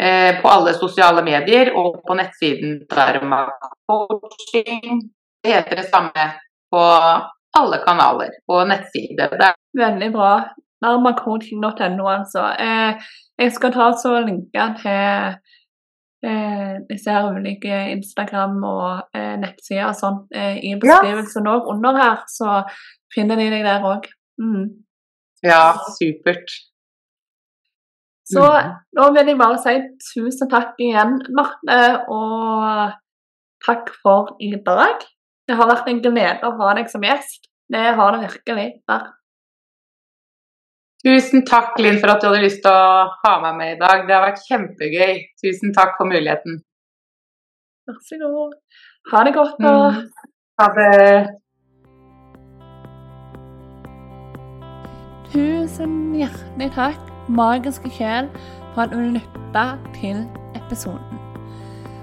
[0.00, 3.44] eh, på alle sosiale medier og på nettsiden Dharma
[3.90, 5.02] coaching.
[5.42, 6.30] Det heter det samme
[6.70, 6.86] på
[7.58, 9.32] alle kanaler og nettsider.
[9.36, 10.32] Det er Veldig bra.
[10.82, 12.44] Narmacoaching.no, altså.
[12.58, 15.34] Eh, jeg skal ta så linke til
[16.30, 20.22] eh, disse her ulike Instagram- og eh, nettsider og sånn
[20.62, 22.62] i beskrivelsen òg under her, så
[23.14, 24.08] finner de deg der òg.
[24.40, 24.66] Mm.
[25.44, 26.48] ja, supert.
[28.30, 28.44] Så
[28.96, 29.72] nå vil jeg bare si
[30.14, 32.92] tusen takk igjen, Marte, og
[33.66, 35.02] takk for i dag.
[35.50, 37.48] Det har vært en glede å ha deg som gjest.
[37.74, 39.08] Det har det virkelig vært.
[41.02, 44.04] Tusen takk, Linn, for at du hadde lyst til å ha meg med i dag.
[44.06, 45.14] Det har vært kjempegøy.
[45.42, 46.60] Tusen takk for muligheten.
[47.88, 48.52] Vær så god.
[49.10, 49.56] Ha det godt.
[49.64, 49.72] da.
[49.74, 50.28] Mm.
[50.60, 50.92] Ha det.
[55.32, 58.30] Tusen hjertelig takk, magiske sjel,
[58.76, 59.66] for at du lytta
[59.98, 60.22] til
[60.54, 61.29] episoden.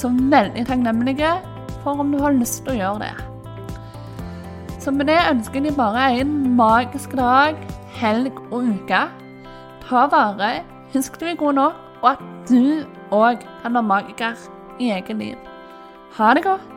[0.00, 1.34] Så veldig takknemlige
[1.82, 3.12] for om du har lyst til å gjøre det.
[4.80, 7.58] Så med det ønsker jeg bare en magisk dag,
[8.00, 9.02] helg og uke.
[9.84, 10.50] Ta vare,
[10.94, 14.48] husk du er god nok, og at du òg kan være magiker
[14.80, 15.48] i eget liv.
[16.16, 16.69] Ha det godt.